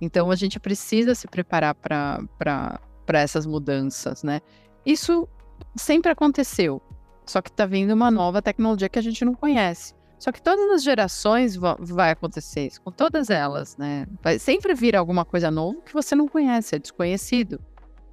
Então 0.00 0.30
a 0.30 0.36
gente 0.36 0.58
precisa 0.58 1.14
se 1.14 1.28
preparar 1.28 1.74
para 1.74 2.78
essas 3.08 3.46
mudanças, 3.46 4.22
né? 4.22 4.40
Isso 4.84 5.28
sempre 5.76 6.10
aconteceu, 6.10 6.82
só 7.26 7.40
que 7.40 7.50
está 7.50 7.66
vindo 7.66 7.92
uma 7.92 8.10
nova 8.10 8.42
tecnologia 8.42 8.88
que 8.88 8.98
a 8.98 9.02
gente 9.02 9.24
não 9.24 9.34
conhece. 9.34 9.94
Só 10.18 10.32
que 10.32 10.40
todas 10.40 10.70
as 10.70 10.82
gerações 10.82 11.56
vai 11.56 12.10
acontecer 12.10 12.66
isso, 12.66 12.80
com 12.80 12.90
todas 12.90 13.28
elas, 13.28 13.76
né? 13.76 14.06
Vai 14.22 14.38
sempre 14.38 14.74
vir 14.74 14.96
alguma 14.96 15.24
coisa 15.24 15.50
nova 15.50 15.80
que 15.82 15.92
você 15.92 16.14
não 16.14 16.26
conhece, 16.26 16.76
é 16.76 16.78
desconhecido. 16.78 17.60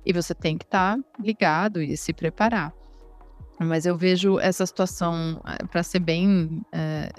E 0.06 0.12
você 0.12 0.34
tem 0.34 0.58
que 0.58 0.66
estar 0.66 0.98
tá 0.98 1.04
ligado 1.20 1.82
e 1.82 1.96
se 1.96 2.12
preparar. 2.12 2.74
Mas 3.64 3.86
eu 3.86 3.96
vejo 3.96 4.40
essa 4.40 4.66
situação, 4.66 5.42
eh, 5.46 5.66
para 5.68 5.84
ser 5.84 6.00
bem 6.00 6.66
é, 6.72 7.12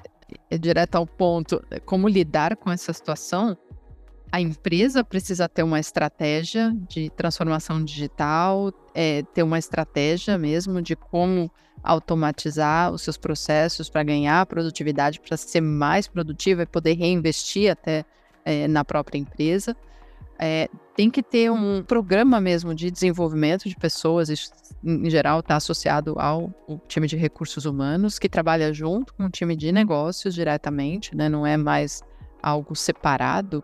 direto 0.58 0.96
ao 0.96 1.06
ponto, 1.06 1.62
como 1.84 2.08
lidar 2.08 2.56
com 2.56 2.70
essa 2.70 2.92
situação, 2.92 3.56
a 4.30 4.40
empresa 4.40 5.04
precisa 5.04 5.48
ter 5.48 5.62
uma 5.62 5.78
estratégia 5.78 6.74
de 6.88 7.10
transformação 7.10 7.84
digital, 7.84 8.72
é, 8.94 9.22
ter 9.34 9.42
uma 9.42 9.58
estratégia 9.58 10.38
mesmo 10.38 10.80
de 10.80 10.96
como 10.96 11.50
automatizar 11.82 12.90
os 12.92 13.02
seus 13.02 13.18
processos 13.18 13.90
para 13.90 14.02
ganhar 14.02 14.46
produtividade, 14.46 15.20
para 15.20 15.36
ser 15.36 15.60
mais 15.60 16.08
produtiva 16.08 16.62
e 16.62 16.66
poder 16.66 16.94
reinvestir 16.94 17.70
até 17.70 18.04
é, 18.44 18.66
na 18.66 18.84
própria 18.84 19.18
empresa. 19.18 19.76
É, 20.38 20.68
tem 20.96 21.10
que 21.10 21.22
ter 21.22 21.50
um 21.50 21.82
programa 21.82 22.40
mesmo 22.40 22.74
de 22.74 22.90
desenvolvimento 22.90 23.68
de 23.68 23.76
pessoas, 23.76 24.28
isso, 24.28 24.50
em 24.82 25.08
geral 25.08 25.40
está 25.40 25.56
associado 25.56 26.16
ao 26.18 26.52
time 26.88 27.06
de 27.06 27.16
recursos 27.16 27.64
humanos, 27.64 28.18
que 28.18 28.28
trabalha 28.28 28.72
junto 28.72 29.14
com 29.14 29.26
o 29.26 29.30
time 29.30 29.54
de 29.54 29.70
negócios 29.70 30.34
diretamente, 30.34 31.16
né? 31.16 31.28
não 31.28 31.46
é 31.46 31.56
mais 31.56 32.02
algo 32.42 32.74
separado 32.74 33.62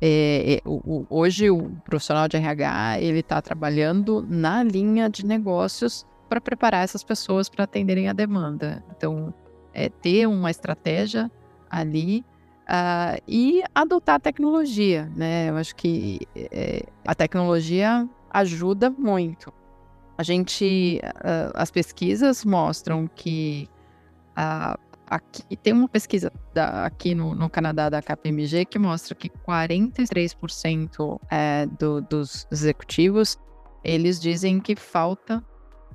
é, 0.00 0.54
é, 0.54 0.60
o, 0.64 0.74
o, 0.84 1.06
hoje 1.08 1.50
o 1.50 1.70
profissional 1.84 2.28
de 2.28 2.36
RH 2.36 3.00
ele 3.00 3.20
está 3.20 3.40
trabalhando 3.40 4.26
na 4.28 4.62
linha 4.62 5.08
de 5.08 5.24
negócios 5.24 6.06
para 6.28 6.40
preparar 6.40 6.84
essas 6.84 7.02
pessoas 7.02 7.48
para 7.48 7.64
atenderem 7.64 8.08
a 8.08 8.12
demanda. 8.12 8.84
Então, 8.94 9.32
é 9.72 9.88
ter 9.88 10.26
uma 10.26 10.50
estratégia 10.50 11.30
ali 11.70 12.24
uh, 12.68 13.22
e 13.26 13.62
adotar 13.74 14.16
a 14.16 14.20
tecnologia, 14.20 15.10
né? 15.16 15.50
Eu 15.50 15.56
acho 15.56 15.74
que 15.74 16.20
é, 16.34 16.84
a 17.06 17.14
tecnologia 17.14 18.08
ajuda 18.30 18.90
muito. 18.90 19.52
A 20.18 20.22
gente, 20.22 21.00
uh, 21.04 21.52
as 21.54 21.70
pesquisas 21.70 22.44
mostram 22.44 23.06
que 23.06 23.68
a 24.34 24.78
Aqui 25.08 25.56
tem 25.56 25.72
uma 25.72 25.88
pesquisa 25.88 26.32
da, 26.52 26.84
aqui 26.84 27.14
no, 27.14 27.32
no, 27.32 27.48
Canadá 27.48 27.88
da 27.88 28.02
KPMG 28.02 28.64
que 28.64 28.76
mostra 28.76 29.14
que 29.14 29.30
43% 29.30 31.20
é, 31.30 31.66
do, 31.78 32.00
dos 32.00 32.44
executivos 32.50 33.38
eles 33.84 34.18
dizem 34.18 34.58
que 34.58 34.74
falta 34.74 35.44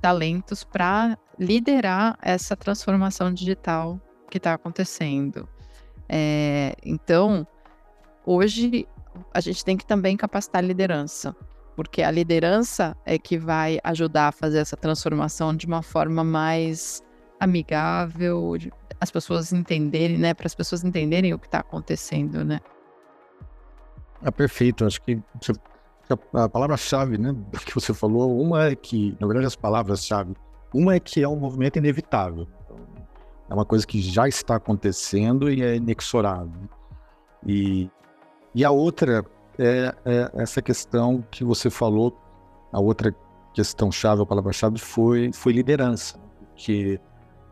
talentos 0.00 0.64
para 0.64 1.18
liderar 1.38 2.16
essa 2.22 2.56
transformação 2.56 3.34
digital 3.34 4.00
que 4.30 4.38
está 4.38 4.54
acontecendo. 4.54 5.46
É, 6.08 6.74
então, 6.84 7.46
hoje 8.24 8.86
a 9.32 9.40
gente 9.40 9.64
tem 9.64 9.76
que 9.76 9.86
também 9.86 10.16
capacitar 10.16 10.62
a 10.62 10.66
liderança, 10.66 11.34
porque 11.76 12.02
a 12.02 12.10
liderança 12.10 12.96
é 13.04 13.18
que 13.18 13.38
vai 13.38 13.78
ajudar 13.84 14.28
a 14.28 14.32
fazer 14.32 14.58
essa 14.58 14.76
transformação 14.76 15.54
de 15.54 15.66
uma 15.66 15.82
forma 15.82 16.22
mais 16.22 17.02
amigável, 17.40 18.56
as 19.00 19.10
pessoas 19.10 19.52
entenderem, 19.52 20.16
né? 20.16 20.32
Para 20.32 20.46
as 20.46 20.54
pessoas 20.54 20.84
entenderem 20.84 21.34
o 21.34 21.38
que 21.38 21.46
está 21.46 21.58
acontecendo, 21.58 22.44
né? 22.44 22.60
É 24.22 24.30
perfeito. 24.30 24.84
Acho 24.84 25.00
que 25.02 25.20
a 26.32 26.48
palavra-chave, 26.48 27.18
né, 27.18 27.34
que 27.66 27.74
você 27.74 27.92
falou, 27.92 28.40
uma 28.40 28.66
é 28.66 28.76
que, 28.76 29.16
na 29.20 29.26
verdade, 29.26 29.46
as 29.46 29.56
palavras-chave, 29.56 30.34
uma 30.72 30.94
é 30.94 31.00
que 31.00 31.22
é 31.22 31.28
um 31.28 31.36
movimento 31.36 31.76
inevitável. 31.78 32.46
É 33.52 33.54
uma 33.54 33.66
coisa 33.66 33.86
que 33.86 34.00
já 34.00 34.26
está 34.26 34.56
acontecendo 34.56 35.50
e 35.50 35.62
é 35.62 35.76
inexorável. 35.76 36.70
E, 37.46 37.90
e 38.54 38.64
a 38.64 38.70
outra 38.70 39.22
é, 39.58 39.94
é 40.06 40.30
essa 40.36 40.62
questão 40.62 41.22
que 41.30 41.44
você 41.44 41.68
falou, 41.68 42.18
a 42.72 42.80
outra 42.80 43.14
questão-chave, 43.52 44.22
a 44.22 44.24
palavra-chave 44.24 44.78
foi, 44.78 45.30
foi 45.34 45.52
liderança. 45.52 46.18
Que 46.56 46.98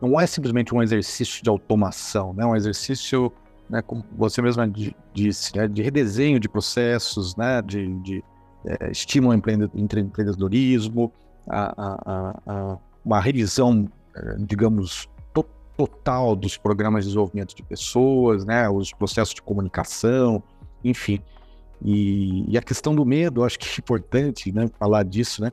não 0.01 0.19
é 0.19 0.25
simplesmente 0.25 0.73
um 0.73 0.81
exercício 0.81 1.43
de 1.43 1.51
automação, 1.51 2.33
né? 2.33 2.43
um 2.47 2.55
exercício, 2.55 3.31
né, 3.69 3.83
como 3.83 4.03
você 4.17 4.41
mesma 4.41 4.67
disse, 5.13 5.55
né, 5.55 5.67
de 5.67 5.83
redesenho 5.83 6.39
de 6.39 6.49
processos, 6.49 7.35
né, 7.35 7.61
de, 7.61 7.93
de 7.99 8.23
é, 8.65 8.89
estímulo 8.89 9.33
ao 9.33 9.37
empreendedorismo, 9.75 11.13
a, 11.47 11.73
a, 11.77 12.41
a, 12.47 12.77
uma 13.05 13.19
revisão, 13.19 13.87
é, 14.15 14.35
digamos, 14.39 15.07
total 15.87 16.35
dos 16.35 16.57
programas 16.57 17.03
de 17.03 17.09
desenvolvimento 17.09 17.55
de 17.55 17.63
pessoas, 17.63 18.45
né, 18.45 18.69
os 18.69 18.91
processos 18.93 19.33
de 19.33 19.41
comunicação, 19.41 20.43
enfim. 20.83 21.19
E, 21.83 22.45
e 22.51 22.57
a 22.57 22.61
questão 22.61 22.93
do 22.93 23.05
medo, 23.05 23.43
acho 23.43 23.57
que 23.57 23.67
é 23.67 23.73
importante 23.79 24.51
né, 24.51 24.67
falar 24.79 25.03
disso, 25.03 25.41
né? 25.41 25.51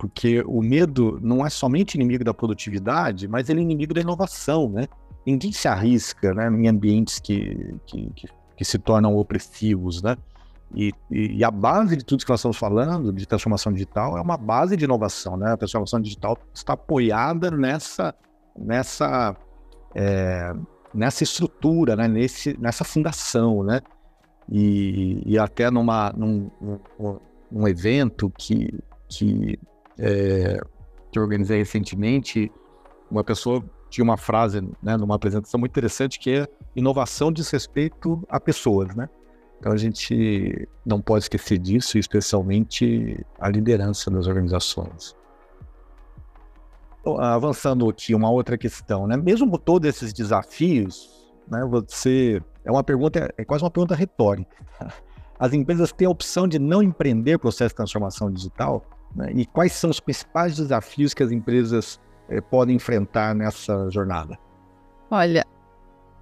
porque 0.00 0.42
o 0.46 0.62
medo 0.62 1.18
não 1.22 1.44
é 1.44 1.50
somente 1.50 1.94
inimigo 1.94 2.24
da 2.24 2.32
produtividade, 2.32 3.28
mas 3.28 3.50
ele 3.50 3.60
é 3.60 3.62
inimigo 3.62 3.92
da 3.92 4.00
inovação, 4.00 4.66
né? 4.66 4.88
Ninguém 5.26 5.52
se 5.52 5.68
arrisca, 5.68 6.32
né, 6.32 6.48
em 6.48 6.66
ambientes 6.66 7.18
que, 7.18 7.76
que, 7.84 8.10
que, 8.16 8.26
que 8.56 8.64
se 8.64 8.78
tornam 8.78 9.14
opressivos, 9.14 10.02
né? 10.02 10.16
E, 10.74 10.90
e, 11.10 11.36
e, 11.36 11.44
a 11.44 11.50
base 11.50 11.98
de 11.98 12.04
tudo 12.04 12.24
que 12.24 12.30
nós 12.30 12.40
estamos 12.40 12.56
falando, 12.56 13.12
de 13.12 13.26
transformação 13.26 13.70
digital, 13.74 14.16
é 14.16 14.22
uma 14.22 14.38
base 14.38 14.74
de 14.74 14.84
inovação, 14.86 15.36
né? 15.36 15.52
A 15.52 15.56
transformação 15.58 16.00
digital 16.00 16.38
está 16.54 16.72
apoiada 16.72 17.50
nessa, 17.50 18.14
nessa, 18.58 19.36
é, 19.94 20.52
nessa 20.94 21.22
estrutura, 21.22 21.96
né? 21.96 22.08
Nesse, 22.08 22.58
nessa 22.58 22.84
fundação, 22.84 23.62
né? 23.62 23.80
E, 24.50 25.22
e 25.24 25.38
até 25.38 25.70
numa, 25.70 26.12
num, 26.16 26.50
num, 26.60 27.20
num 27.50 27.68
evento 27.68 28.32
que, 28.36 28.68
que 29.08 29.58
é, 29.98 30.60
que 31.12 31.18
organizei 31.18 31.58
recentemente, 31.58 32.50
uma 33.10 33.24
pessoa 33.24 33.62
tinha 33.88 34.04
uma 34.04 34.16
frase, 34.16 34.60
né, 34.82 34.96
numa 34.96 35.16
apresentação 35.16 35.58
muito 35.58 35.72
interessante, 35.72 36.18
que 36.18 36.30
é 36.30 36.48
inovação 36.76 37.32
diz 37.32 37.50
respeito 37.50 38.24
a 38.28 38.38
pessoas, 38.38 38.94
né? 38.94 39.08
Então 39.58 39.72
a 39.72 39.76
gente 39.76 40.68
não 40.86 41.02
pode 41.02 41.24
esquecer 41.24 41.58
disso, 41.58 41.98
especialmente 41.98 43.22
a 43.38 43.48
liderança 43.48 44.10
das 44.10 44.26
organizações. 44.26 45.14
Então, 47.00 47.18
avançando 47.18 47.88
aqui, 47.88 48.14
uma 48.14 48.30
outra 48.30 48.58
questão, 48.58 49.06
né? 49.06 49.16
Mesmo 49.16 49.58
todos 49.58 49.88
esses 49.88 50.12
desafios, 50.12 51.30
né, 51.50 51.64
você 51.64 52.42
é 52.64 52.70
uma 52.70 52.84
pergunta, 52.84 53.32
é 53.36 53.44
quase 53.44 53.64
uma 53.64 53.70
pergunta 53.70 53.94
retórica. 53.94 54.56
As 55.38 55.54
empresas 55.54 55.90
têm 55.90 56.06
a 56.06 56.10
opção 56.10 56.46
de 56.46 56.58
não 56.58 56.82
empreender 56.82 57.38
processo 57.38 57.70
de 57.70 57.76
transformação 57.76 58.30
digital? 58.30 58.84
Né? 59.14 59.32
E 59.34 59.46
quais 59.46 59.72
são 59.72 59.88
os 59.88 59.98
principais 59.98 60.54
desafios 60.54 61.14
que 61.14 61.22
as 61.22 61.32
empresas 61.32 61.98
eh, 62.28 62.42
podem 62.42 62.76
enfrentar 62.76 63.34
nessa 63.34 63.88
jornada? 63.90 64.38
Olha, 65.10 65.42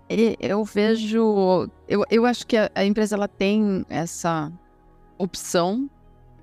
eu 0.09 0.65
vejo, 0.65 1.69
eu, 1.89 2.05
eu 2.09 2.25
acho 2.25 2.47
que 2.47 2.57
a, 2.57 2.71
a 2.77 2.85
empresa 2.85 3.17
ela 3.17 3.27
tem 3.27 3.85
essa 3.89 4.53
opção, 5.19 5.91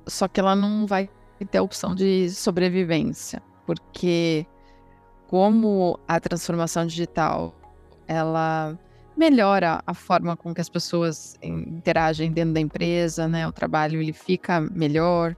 só 0.06 0.28
que 0.28 0.40
ela 0.40 0.54
não 0.54 0.86
vai 0.86 1.10
ter 1.50 1.58
a 1.58 1.64
opção 1.64 1.96
de 1.96 2.30
sobrevivência, 2.30 3.42
porque 3.66 4.46
como 5.28 6.00
a 6.08 6.20
transformação 6.20 6.86
digital 6.86 7.54
ela 8.08 8.78
melhora 9.18 9.82
a 9.86 9.94
forma 9.94 10.36
com 10.36 10.54
que 10.54 10.62
as 10.62 10.70
pessoas 10.70 11.38
interagem 11.42 12.32
dentro 12.32 12.54
da 12.54 12.60
empresa, 12.60 13.28
né? 13.28 13.48
O 13.48 13.52
trabalho 13.52 14.02
ele 14.02 14.14
fica 14.14 14.60
melhor, 14.60 15.36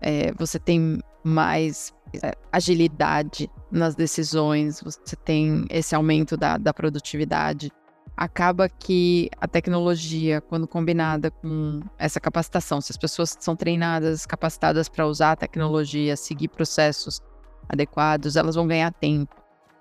é, 0.00 0.32
você 0.34 0.58
tem 0.58 1.00
mais 1.24 1.92
é, 2.22 2.32
agilidade 2.52 3.50
nas 3.70 3.94
decisões, 3.94 4.80
você 4.80 5.16
tem 5.16 5.66
esse 5.70 5.94
aumento 5.94 6.36
da, 6.36 6.56
da 6.56 6.72
produtividade. 6.72 7.70
Acaba 8.16 8.68
que 8.68 9.28
a 9.38 9.46
tecnologia, 9.46 10.40
quando 10.40 10.66
combinada 10.66 11.30
com 11.30 11.82
essa 11.98 12.18
capacitação, 12.18 12.80
se 12.80 12.90
as 12.90 12.96
pessoas 12.96 13.36
são 13.38 13.54
treinadas, 13.54 14.24
capacitadas 14.24 14.88
para 14.88 15.06
usar 15.06 15.32
a 15.32 15.36
tecnologia, 15.36 16.16
seguir 16.16 16.48
processos 16.48 17.20
adequados, 17.68 18.36
elas 18.36 18.54
vão 18.54 18.66
ganhar 18.66 18.92
tempo. 18.92 19.34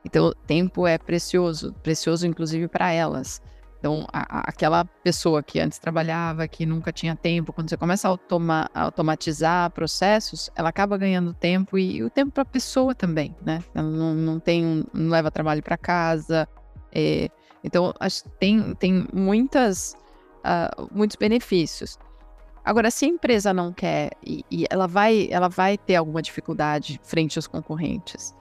Então, 0.04 0.32
tempo 0.46 0.86
é 0.86 0.98
precioso, 0.98 1.74
precioso 1.82 2.28
inclusive 2.28 2.68
para 2.68 2.92
elas. 2.92 3.42
Então, 3.80 4.08
a, 4.12 4.40
a, 4.40 4.42
aquela 4.50 4.84
pessoa 4.84 5.44
que 5.44 5.60
antes 5.60 5.78
trabalhava, 5.78 6.48
que 6.48 6.66
nunca 6.66 6.92
tinha 6.92 7.16
tempo, 7.16 7.54
quando 7.54 7.70
você 7.70 7.78
começa 7.78 8.08
a, 8.08 8.12
automa, 8.12 8.70
a 8.74 8.82
automatizar 8.82 9.70
processos, 9.72 10.50
ela 10.56 10.70
acaba 10.70 10.98
ganhando 10.98 11.34
tempo 11.34 11.78
e, 11.78 11.98
e 11.98 12.04
o 12.04 12.10
tempo 12.10 12.32
para 12.32 12.44
a 12.44 12.46
pessoa 12.46 12.96
também, 12.96 13.36
né? 13.44 13.64
Ela 13.74 13.88
não, 13.88 14.14
não 14.16 14.40
tem, 14.40 14.86
não 14.94 15.10
leva 15.10 15.30
trabalho 15.30 15.62
para 15.62 15.78
casa. 15.78 16.48
É, 16.92 17.30
então, 17.64 17.94
acho, 18.00 18.28
tem, 18.40 18.74
tem 18.76 19.08
muitas, 19.14 19.96
uh, 20.40 20.88
muitos 20.92 21.16
benefícios. 21.16 21.98
Agora, 22.66 22.90
se 22.90 23.06
a 23.06 23.08
empresa 23.08 23.54
não 23.54 23.72
quer 23.72 24.12
e, 24.26 24.44
e 24.50 24.66
ela 24.70 24.88
vai, 24.88 25.28
ela 25.30 25.48
vai 25.48 25.78
ter 25.78 25.96
alguma 25.96 26.22
dificuldade 26.22 27.00
frente 27.04 27.38
aos 27.38 27.48
concorrentes 27.48 28.34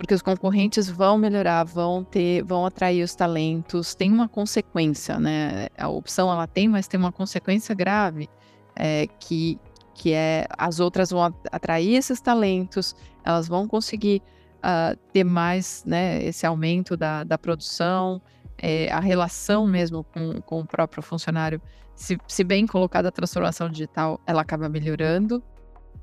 porque 0.00 0.14
os 0.14 0.22
concorrentes 0.22 0.88
vão 0.88 1.18
melhorar, 1.18 1.62
vão 1.62 2.02
ter, 2.02 2.42
vão 2.42 2.64
atrair 2.64 3.04
os 3.04 3.14
talentos, 3.14 3.94
tem 3.94 4.10
uma 4.10 4.26
consequência, 4.26 5.20
né? 5.20 5.68
A 5.76 5.90
opção 5.90 6.32
ela 6.32 6.46
tem, 6.46 6.66
mas 6.66 6.88
tem 6.88 6.98
uma 6.98 7.12
consequência 7.12 7.74
grave, 7.74 8.26
é, 8.74 9.06
que, 9.18 9.58
que 9.94 10.14
é 10.14 10.46
as 10.56 10.80
outras 10.80 11.10
vão 11.10 11.22
atrair 11.52 11.96
esses 11.96 12.18
talentos, 12.18 12.96
elas 13.22 13.46
vão 13.46 13.68
conseguir 13.68 14.22
uh, 14.60 14.96
ter 15.12 15.22
mais, 15.22 15.84
né, 15.86 16.24
esse 16.24 16.46
aumento 16.46 16.96
da, 16.96 17.22
da 17.22 17.36
produção, 17.36 18.22
é, 18.60 18.90
a 18.90 19.00
relação 19.00 19.66
mesmo 19.66 20.04
com, 20.04 20.40
com 20.42 20.60
o 20.60 20.66
próprio 20.66 21.02
funcionário, 21.02 21.60
se, 21.94 22.18
se 22.28 22.44
bem 22.44 22.66
colocada 22.66 23.08
a 23.08 23.12
transformação 23.12 23.68
digital, 23.68 24.20
ela 24.26 24.42
acaba 24.42 24.68
melhorando, 24.68 25.42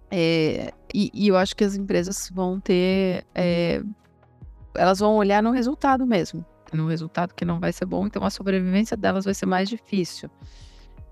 é, 0.09 0.71
e, 0.93 1.11
e, 1.13 1.27
eu 1.27 1.35
acho 1.35 1.55
que 1.55 1.63
as 1.63 1.75
empresas 1.75 2.29
vão 2.33 2.59
ter. 2.59 3.25
É, 3.35 3.81
elas 4.75 4.99
vão 4.99 5.15
olhar 5.15 5.43
no 5.43 5.51
resultado 5.51 6.05
mesmo. 6.05 6.45
No 6.73 6.87
resultado 6.87 7.33
que 7.33 7.45
não 7.45 7.59
vai 7.59 7.71
ser 7.71 7.85
bom, 7.85 8.05
então 8.05 8.23
a 8.23 8.29
sobrevivência 8.29 8.95
delas 8.95 9.25
vai 9.25 9.33
ser 9.33 9.45
mais 9.45 9.69
difícil. 9.69 10.29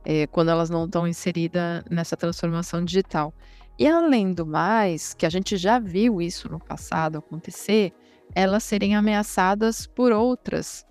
É, 0.04 0.28
quando 0.28 0.50
elas 0.50 0.70
não 0.70 0.86
estão 0.86 1.08
inseridas 1.08 1.84
nessa 1.90 2.16
transformação 2.16 2.84
digital. 2.84 3.34
E 3.78 3.88
além 3.88 4.32
do 4.34 4.46
mais, 4.46 5.14
que 5.14 5.26
a 5.26 5.30
gente 5.30 5.58
já 5.58 5.80
viu 5.80 6.22
isso 6.22 6.50
no 6.50 6.60
passado 6.60 7.18
acontecer, 7.18 7.92
elas 8.34 8.64
serem 8.64 8.96
ameaçadas 8.96 9.88
por 9.88 10.12
outras 10.12 10.86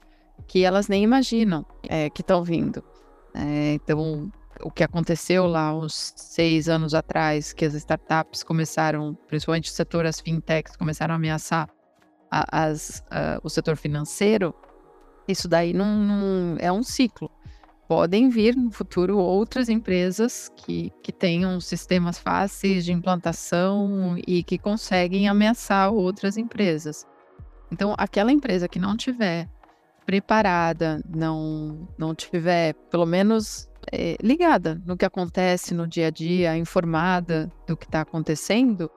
que 0.46 0.64
elas 0.64 0.88
nem 0.88 1.02
imaginam 1.02 1.64
é, 1.88 2.10
que 2.10 2.20
estão 2.20 2.42
vindo. 2.44 2.82
É, 3.34 3.74
então, 3.74 4.30
o 4.62 4.70
que 4.70 4.84
aconteceu 4.84 5.46
lá 5.46 5.76
uns 5.76 6.12
seis 6.16 6.68
anos 6.68 6.94
atrás, 6.94 7.52
que 7.52 7.64
as 7.64 7.74
startups 7.74 8.42
começaram, 8.42 9.14
principalmente 9.26 9.70
o 9.70 9.74
setor, 9.74 10.06
as 10.06 10.20
fintechs, 10.20 10.76
começaram 10.76 11.14
a 11.14 11.16
ameaçar 11.16 11.68
a, 12.30 12.64
as, 12.64 13.02
a, 13.10 13.40
o 13.42 13.48
setor 13.48 13.76
financeiro, 13.76 14.54
isso 15.26 15.48
daí 15.48 15.72
não, 15.72 15.86
não, 15.86 16.56
é 16.58 16.70
um 16.70 16.82
ciclo. 16.82 17.30
Podem 17.86 18.30
vir 18.30 18.56
no 18.56 18.70
futuro 18.70 19.18
outras 19.18 19.68
empresas 19.68 20.50
que, 20.56 20.90
que 21.02 21.12
tenham 21.12 21.60
sistemas 21.60 22.18
fáceis 22.18 22.84
de 22.84 22.92
implantação 22.92 24.16
e 24.26 24.42
que 24.42 24.56
conseguem 24.56 25.28
ameaçar 25.28 25.92
outras 25.92 26.36
empresas. 26.36 27.06
Então, 27.70 27.94
aquela 27.98 28.32
empresa 28.32 28.68
que 28.68 28.78
não 28.78 28.96
tiver 28.96 29.48
preparada, 30.06 31.02
não, 31.08 31.88
não 31.98 32.14
tiver 32.14 32.74
pelo 32.90 33.06
menos 33.06 33.68
é, 33.92 34.16
ligada 34.22 34.80
no 34.86 34.96
que 34.96 35.04
acontece 35.04 35.74
no 35.74 35.86
dia 35.86 36.08
a 36.08 36.10
dia, 36.10 36.56
informada 36.56 37.50
do 37.66 37.76
que 37.76 37.84
está 37.84 38.00
acontecendo, 38.02 38.90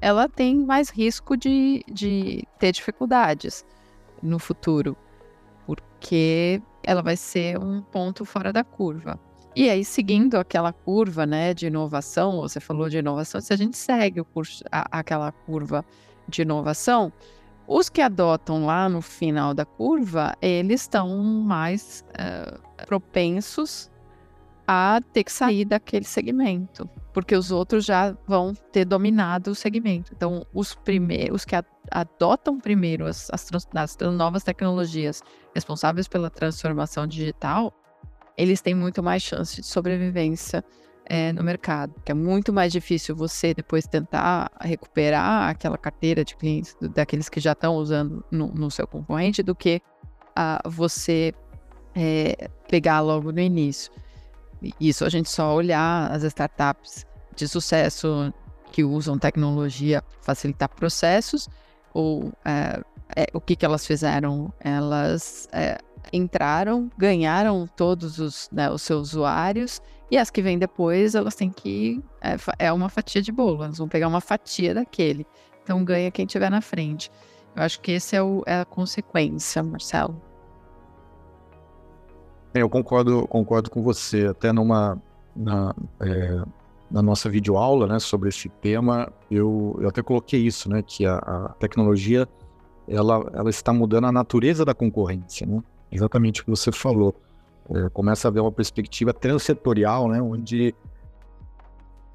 ela 0.00 0.28
tem 0.28 0.58
mais 0.64 0.90
risco 0.90 1.36
de, 1.36 1.84
de 1.90 2.44
ter 2.58 2.72
dificuldades 2.72 3.64
no 4.22 4.38
futuro, 4.38 4.96
porque 5.66 6.60
ela 6.82 7.02
vai 7.02 7.16
ser 7.16 7.58
um 7.58 7.82
ponto 7.82 8.24
fora 8.24 8.52
da 8.52 8.64
curva. 8.64 9.18
E 9.54 9.68
aí, 9.68 9.84
seguindo 9.84 10.36
aquela 10.36 10.72
curva 10.72 11.26
né, 11.26 11.52
de 11.52 11.66
inovação, 11.66 12.40
você 12.40 12.58
falou 12.58 12.88
de 12.88 12.98
inovação, 12.98 13.40
se 13.40 13.52
a 13.52 13.56
gente 13.56 13.76
segue 13.76 14.24
curso, 14.24 14.64
a, 14.72 14.98
aquela 14.98 15.30
curva 15.30 15.84
de 16.26 16.42
inovação, 16.42 17.12
os 17.66 17.88
que 17.88 18.00
adotam 18.00 18.66
lá 18.66 18.88
no 18.88 19.00
final 19.00 19.54
da 19.54 19.64
curva, 19.64 20.34
eles 20.40 20.82
estão 20.82 21.16
mais 21.22 22.04
uh, 22.10 22.86
propensos 22.86 23.90
a 24.66 25.00
ter 25.12 25.24
que 25.24 25.32
sair 25.32 25.64
daquele 25.64 26.04
segmento, 26.04 26.88
porque 27.12 27.34
os 27.34 27.50
outros 27.50 27.84
já 27.84 28.16
vão 28.26 28.54
ter 28.54 28.84
dominado 28.84 29.50
o 29.50 29.54
segmento. 29.54 30.12
Então, 30.14 30.46
os 30.52 30.74
primeiros, 30.74 31.36
os 31.36 31.44
que 31.44 31.56
adotam 31.90 32.58
primeiro 32.58 33.06
as, 33.06 33.28
as, 33.30 33.48
as 33.74 33.96
novas 34.12 34.42
tecnologias 34.42 35.22
responsáveis 35.54 36.08
pela 36.08 36.30
transformação 36.30 37.06
digital, 37.06 37.72
eles 38.36 38.60
têm 38.60 38.74
muito 38.74 39.02
mais 39.02 39.22
chance 39.22 39.60
de 39.60 39.66
sobrevivência 39.66 40.64
é, 41.12 41.30
no 41.30 41.44
mercado, 41.44 41.94
que 42.02 42.10
é 42.10 42.14
muito 42.14 42.54
mais 42.54 42.72
difícil 42.72 43.14
você 43.14 43.52
depois 43.52 43.86
tentar 43.86 44.50
recuperar 44.62 45.50
aquela 45.50 45.76
carteira 45.76 46.24
de 46.24 46.34
clientes 46.34 46.74
daqueles 46.80 47.28
que 47.28 47.38
já 47.38 47.52
estão 47.52 47.74
usando 47.76 48.24
no, 48.30 48.46
no, 48.48 48.70
seu 48.70 48.86
concorrente 48.86 49.42
do 49.42 49.54
que 49.54 49.82
uh, 50.30 50.70
você 50.70 51.34
é, 51.94 52.48
pegar 52.66 53.00
logo 53.00 53.30
no 53.30 53.40
início. 53.40 53.92
Isso 54.80 55.04
a 55.04 55.10
gente 55.10 55.28
só 55.28 55.54
olhar 55.54 56.10
as 56.10 56.22
startups 56.22 57.04
de 57.36 57.46
sucesso 57.46 58.32
que 58.70 58.82
usam 58.82 59.18
tecnologia 59.18 60.00
para 60.00 60.18
facilitar 60.22 60.70
processos, 60.70 61.46
ou 61.92 62.32
é, 62.42 62.80
é, 63.14 63.26
o 63.34 63.40
que, 63.40 63.54
que 63.54 63.66
elas 63.66 63.86
fizeram? 63.86 64.50
Elas 64.58 65.46
é, 65.52 65.76
entraram, 66.12 66.90
ganharam 66.96 67.66
todos 67.66 68.18
os, 68.18 68.48
né, 68.52 68.70
os 68.70 68.82
seus 68.82 69.10
usuários, 69.10 69.80
e 70.10 70.18
as 70.18 70.30
que 70.30 70.42
vêm 70.42 70.58
depois, 70.58 71.14
elas 71.14 71.34
têm 71.34 71.50
que. 71.50 72.02
É, 72.20 72.66
é 72.66 72.72
uma 72.72 72.88
fatia 72.88 73.22
de 73.22 73.32
bolo, 73.32 73.64
elas 73.64 73.78
vão 73.78 73.88
pegar 73.88 74.08
uma 74.08 74.20
fatia 74.20 74.74
daquele. 74.74 75.26
Então 75.62 75.82
ganha 75.84 76.10
quem 76.10 76.26
estiver 76.26 76.50
na 76.50 76.60
frente. 76.60 77.10
Eu 77.56 77.62
acho 77.62 77.80
que 77.80 77.92
esse 77.92 78.16
é, 78.16 78.22
o, 78.22 78.42
é 78.46 78.60
a 78.60 78.64
consequência, 78.64 79.62
Marcelo. 79.62 80.20
Eu 82.54 82.68
concordo, 82.68 83.26
concordo 83.26 83.70
com 83.70 83.82
você. 83.82 84.26
Até 84.26 84.52
numa 84.52 85.00
na, 85.34 85.74
é, 86.00 86.42
na 86.90 87.00
nossa 87.00 87.30
videoaula, 87.30 87.86
né, 87.86 87.98
sobre 87.98 88.28
esse 88.28 88.48
tema, 88.48 89.10
eu, 89.30 89.78
eu 89.80 89.88
até 89.88 90.02
coloquei 90.02 90.40
isso, 90.40 90.68
né, 90.68 90.82
que 90.82 91.06
a, 91.06 91.16
a 91.16 91.48
tecnologia 91.58 92.28
ela, 92.86 93.30
ela 93.32 93.48
está 93.48 93.72
mudando 93.72 94.06
a 94.06 94.12
natureza 94.12 94.64
da 94.64 94.74
concorrência, 94.74 95.46
né? 95.46 95.62
Exatamente 95.92 96.40
o 96.40 96.44
que 96.44 96.50
você 96.50 96.72
falou. 96.72 97.14
É, 97.70 97.88
começa 97.90 98.26
a 98.26 98.30
haver 98.30 98.40
uma 98.40 98.50
perspectiva 98.50 99.12
transetorial, 99.12 100.08
né, 100.08 100.20
onde, 100.20 100.74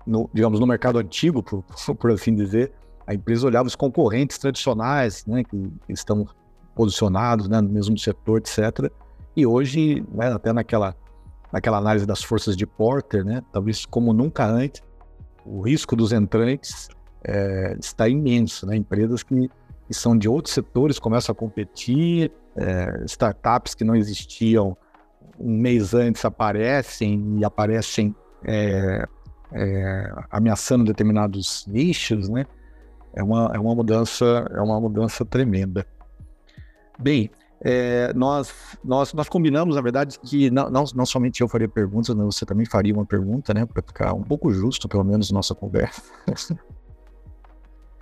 no, 0.05 0.29
digamos, 0.33 0.59
no 0.59 0.67
mercado 0.67 0.99
antigo, 0.99 1.41
por, 1.41 1.63
por 1.95 2.11
assim 2.11 2.35
dizer, 2.35 2.73
a 3.05 3.13
empresa 3.13 3.47
olhava 3.47 3.67
os 3.67 3.75
concorrentes 3.75 4.37
tradicionais, 4.37 5.25
né, 5.25 5.43
que 5.43 5.71
estão 5.87 6.27
posicionados 6.75 7.47
né, 7.47 7.61
no 7.61 7.69
mesmo 7.69 7.97
setor, 7.97 8.39
etc., 8.39 8.91
e 9.35 9.45
hoje, 9.45 10.03
né, 10.11 10.33
até 10.33 10.51
naquela, 10.51 10.95
naquela 11.53 11.77
análise 11.77 12.07
das 12.07 12.23
forças 12.23 12.57
de 12.57 12.65
Porter, 12.65 13.23
né, 13.23 13.43
talvez 13.53 13.85
como 13.85 14.11
nunca 14.11 14.45
antes, 14.45 14.81
o 15.45 15.61
risco 15.61 15.95
dos 15.95 16.11
entrantes 16.11 16.89
é, 17.23 17.77
está 17.79 18.07
imenso. 18.07 18.65
Né? 18.65 18.75
Empresas 18.75 19.23
que, 19.23 19.49
que, 19.87 19.93
são 19.93 20.17
de 20.17 20.27
outros 20.27 20.53
setores 20.53 20.99
começam 20.99 21.33
a 21.33 21.35
competir, 21.35 22.31
é, 22.57 23.03
startups 23.05 23.73
que 23.73 23.83
não 23.83 23.95
existiam 23.95 24.75
um 25.39 25.57
mês 25.57 25.93
antes 25.93 26.25
aparecem 26.25 27.37
e 27.39 27.45
aparecem 27.45 28.15
é, 28.43 29.07
é, 29.53 30.11
ameaçando 30.31 30.83
determinados 30.85 31.65
nichos, 31.67 32.27
né? 32.29 32.45
É 33.13 33.23
uma, 33.23 33.51
é 33.53 33.59
uma 33.59 33.73
mudança, 33.73 34.47
é 34.51 34.61
uma 34.61 34.79
mudança 34.79 35.25
tremenda. 35.25 35.85
Bem, 36.99 37.29
é, 37.61 38.13
nós, 38.13 38.53
nós, 38.83 39.13
nós 39.13 39.27
combinamos, 39.27 39.75
na 39.75 39.81
verdade, 39.81 40.19
que 40.19 40.51
não, 40.51 40.69
não, 40.69 40.83
não 40.93 41.05
somente 41.05 41.41
eu 41.41 41.47
faria 41.47 41.67
perguntas, 41.67 42.13
mas 42.13 42.35
você 42.35 42.45
também 42.45 42.65
faria 42.65 42.93
uma 42.93 43.05
pergunta, 43.05 43.53
né? 43.53 43.65
Para 43.65 43.81
ficar 43.81 44.13
um 44.13 44.23
pouco 44.23 44.51
justo, 44.51 44.87
pelo 44.87 45.03
menos, 45.03 45.31
nossa 45.31 45.55
conversa. 45.55 46.01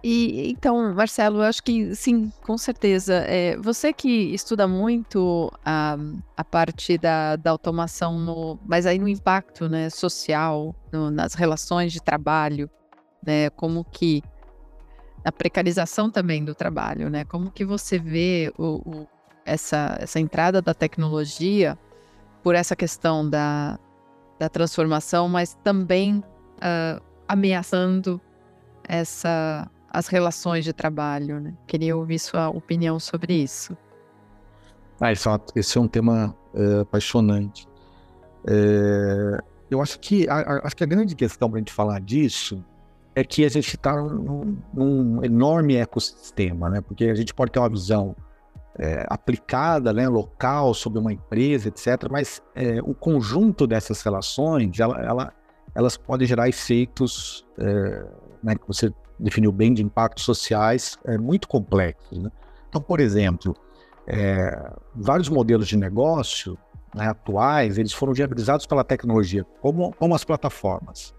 E 0.07 0.51
então, 0.51 0.93
Marcelo, 0.93 1.37
eu 1.37 1.41
acho 1.41 1.63
que 1.63 1.95
sim, 1.95 2.31
com 2.43 2.59
certeza. 2.59 3.15
É, 3.25 3.57
você 3.57 3.91
que 3.91 4.07
estuda 4.35 4.67
muito 4.67 5.51
a, 5.65 5.97
a 6.37 6.43
parte 6.43 6.95
da, 6.95 7.35
da 7.35 7.49
automação, 7.49 8.19
no, 8.19 8.59
mas 8.67 8.85
aí 8.85 8.99
no 8.99 9.07
impacto 9.07 9.67
né, 9.67 9.89
social, 9.89 10.75
no, 10.91 11.09
nas 11.09 11.33
relações 11.33 11.91
de 11.91 11.99
trabalho, 11.99 12.69
né, 13.25 13.49
como 13.49 13.83
que 13.83 14.21
a 15.23 15.31
precarização 15.31 16.11
também 16.11 16.45
do 16.45 16.53
trabalho, 16.53 17.09
né? 17.09 17.25
Como 17.25 17.49
que 17.49 17.65
você 17.65 17.97
vê 17.97 18.53
o, 18.59 18.87
o 18.87 19.07
essa, 19.43 19.97
essa 19.99 20.19
entrada 20.19 20.61
da 20.61 20.75
tecnologia 20.75 21.75
por 22.43 22.53
essa 22.53 22.75
questão 22.75 23.27
da, 23.27 23.79
da 24.37 24.49
transformação, 24.49 25.27
mas 25.27 25.55
também 25.63 26.19
uh, 26.19 27.03
ameaçando 27.27 28.21
essa, 28.87 29.67
as 29.95 30.07
relações 30.07 30.65
de 30.65 30.73
trabalho. 30.73 31.39
Né? 31.39 31.53
Queria 31.65 31.95
ouvir 31.95 32.19
sua 32.19 32.49
opinião 32.49 32.99
sobre 32.99 33.33
isso. 33.33 33.75
Ah, 34.99 35.11
esse 35.11 35.27
é, 35.27 35.31
um, 35.31 35.39
esse 35.55 35.77
é 35.77 35.81
um 35.81 35.87
tema 35.87 36.35
é, 36.53 36.81
apaixonante. 36.81 37.67
É, 38.45 39.39
eu 39.71 39.81
acho 39.81 39.99
que 39.99 40.27
a, 40.29 40.35
a, 40.35 40.67
acho 40.67 40.75
que 40.75 40.83
a 40.83 40.87
grande 40.87 41.15
questão 41.15 41.49
para 41.49 41.57
a 41.57 41.59
gente 41.59 41.71
falar 41.71 41.99
disso 42.01 42.63
é 43.15 43.23
que 43.23 43.45
a 43.45 43.49
gente 43.49 43.75
está 43.75 43.95
num, 43.95 44.57
num, 44.73 45.23
enorme 45.23 45.75
ecossistema, 45.77 46.69
né? 46.69 46.81
Porque 46.81 47.05
a 47.05 47.15
gente 47.15 47.33
pode 47.33 47.51
ter 47.51 47.59
uma 47.59 47.69
visão 47.69 48.13
é, 48.77 49.05
aplicada, 49.09 49.93
né, 49.93 50.07
local, 50.09 50.73
sobre 50.73 50.99
uma 50.99 51.13
empresa, 51.13 51.69
etc. 51.69 52.09
Mas 52.11 52.43
é, 52.53 52.81
o 52.81 52.93
conjunto 52.93 53.65
dessas 53.65 54.01
relações, 54.01 54.77
ela, 54.77 55.01
ela, 55.01 55.33
elas 55.73 55.95
podem 55.95 56.27
gerar 56.27 56.49
efeitos, 56.49 57.45
é, 57.57 58.05
né, 58.43 58.55
que 58.55 58.67
você 58.67 58.93
definiu 59.19 59.51
bem, 59.51 59.73
de 59.73 59.83
impactos 59.83 60.23
sociais 60.23 60.97
é, 61.05 61.17
muito 61.17 61.47
complexos. 61.47 62.17
Né? 62.17 62.31
Então, 62.69 62.81
por 62.81 62.99
exemplo, 62.99 63.55
é, 64.07 64.71
vários 64.93 65.29
modelos 65.29 65.67
de 65.67 65.77
negócio 65.77 66.57
né, 66.93 67.07
atuais, 67.07 67.77
eles 67.77 67.93
foram 67.93 68.13
viabilizados 68.13 68.65
pela 68.65 68.83
tecnologia, 68.83 69.45
como, 69.61 69.93
como 69.93 70.15
as 70.15 70.23
plataformas. 70.23 71.13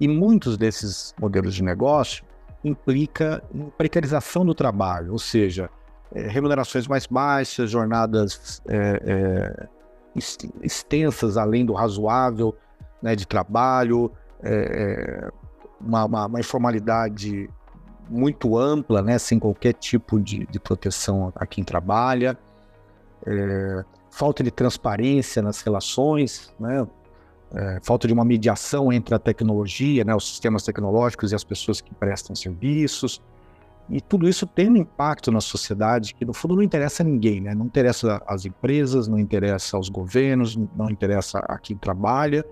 E 0.00 0.08
muitos 0.08 0.56
desses 0.56 1.14
modelos 1.20 1.54
de 1.54 1.62
negócio 1.62 2.24
implica 2.64 3.42
precarização 3.76 4.44
do 4.44 4.54
trabalho, 4.54 5.12
ou 5.12 5.18
seja, 5.18 5.70
é, 6.12 6.28
remunerações 6.28 6.86
mais 6.88 7.06
baixas, 7.06 7.70
jornadas 7.70 8.62
é, 8.68 9.02
é, 9.04 9.68
extensas 10.62 11.36
além 11.36 11.64
do 11.64 11.72
razoável 11.72 12.56
né, 13.02 13.14
de 13.14 13.26
trabalho, 13.26 14.10
é, 14.42 14.52
é, 14.52 15.30
uma, 15.80 16.04
uma, 16.04 16.26
uma, 16.26 16.40
informalidade 16.40 17.48
muito 18.08 18.58
ampla, 18.58 19.02
né, 19.02 19.18
sem 19.18 19.38
qualquer 19.38 19.72
tipo 19.74 20.18
de, 20.20 20.46
de 20.46 20.58
proteção 20.58 21.32
a 21.34 21.46
quem 21.46 21.62
trabalha, 21.62 22.38
é, 23.26 23.84
falta 24.10 24.42
de 24.42 24.50
transparência 24.50 25.40
nas 25.40 25.60
relações, 25.62 26.52
né, 26.58 26.86
falta 27.82 28.06
de 28.06 28.14
uma 28.14 28.24
mediação 28.24 28.92
entre 28.92 29.12
a 29.12 29.18
tecnologia, 29.18 30.04
né, 30.04 30.14
os 30.14 30.28
sistemas 30.28 30.62
tecnológicos 30.62 31.32
e 31.32 31.34
as 31.34 31.42
pessoas 31.42 31.80
que 31.80 31.92
prestam 31.94 32.34
serviços, 32.34 33.20
e 33.90 34.00
tudo 34.00 34.28
isso 34.28 34.46
tem 34.46 34.70
um 34.70 34.76
impacto 34.76 35.32
na 35.32 35.40
sociedade 35.40 36.14
que, 36.14 36.24
no 36.24 36.32
fundo, 36.32 36.54
não 36.54 36.62
interessa 36.62 37.02
a 37.02 37.06
ninguém, 37.06 37.40
né? 37.40 37.54
Não 37.56 37.66
interessa 37.66 38.22
às 38.24 38.46
empresas, 38.46 39.08
não 39.08 39.18
interessa 39.18 39.76
aos 39.76 39.88
governos, 39.88 40.56
não 40.76 40.88
interessa 40.88 41.40
a 41.40 41.58
quem 41.58 41.76
trabalha, 41.76 42.46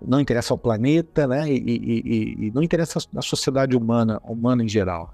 não 0.00 0.20
interessa 0.20 0.54
ao 0.54 0.58
planeta, 0.58 1.26
né? 1.26 1.50
E, 1.50 1.56
e, 1.56 2.46
e, 2.46 2.50
não 2.52 2.62
interessa 2.62 2.98
à 3.16 3.22
sociedade 3.22 3.76
humana, 3.76 4.20
humana 4.24 4.62
em 4.62 4.68
geral. 4.68 5.12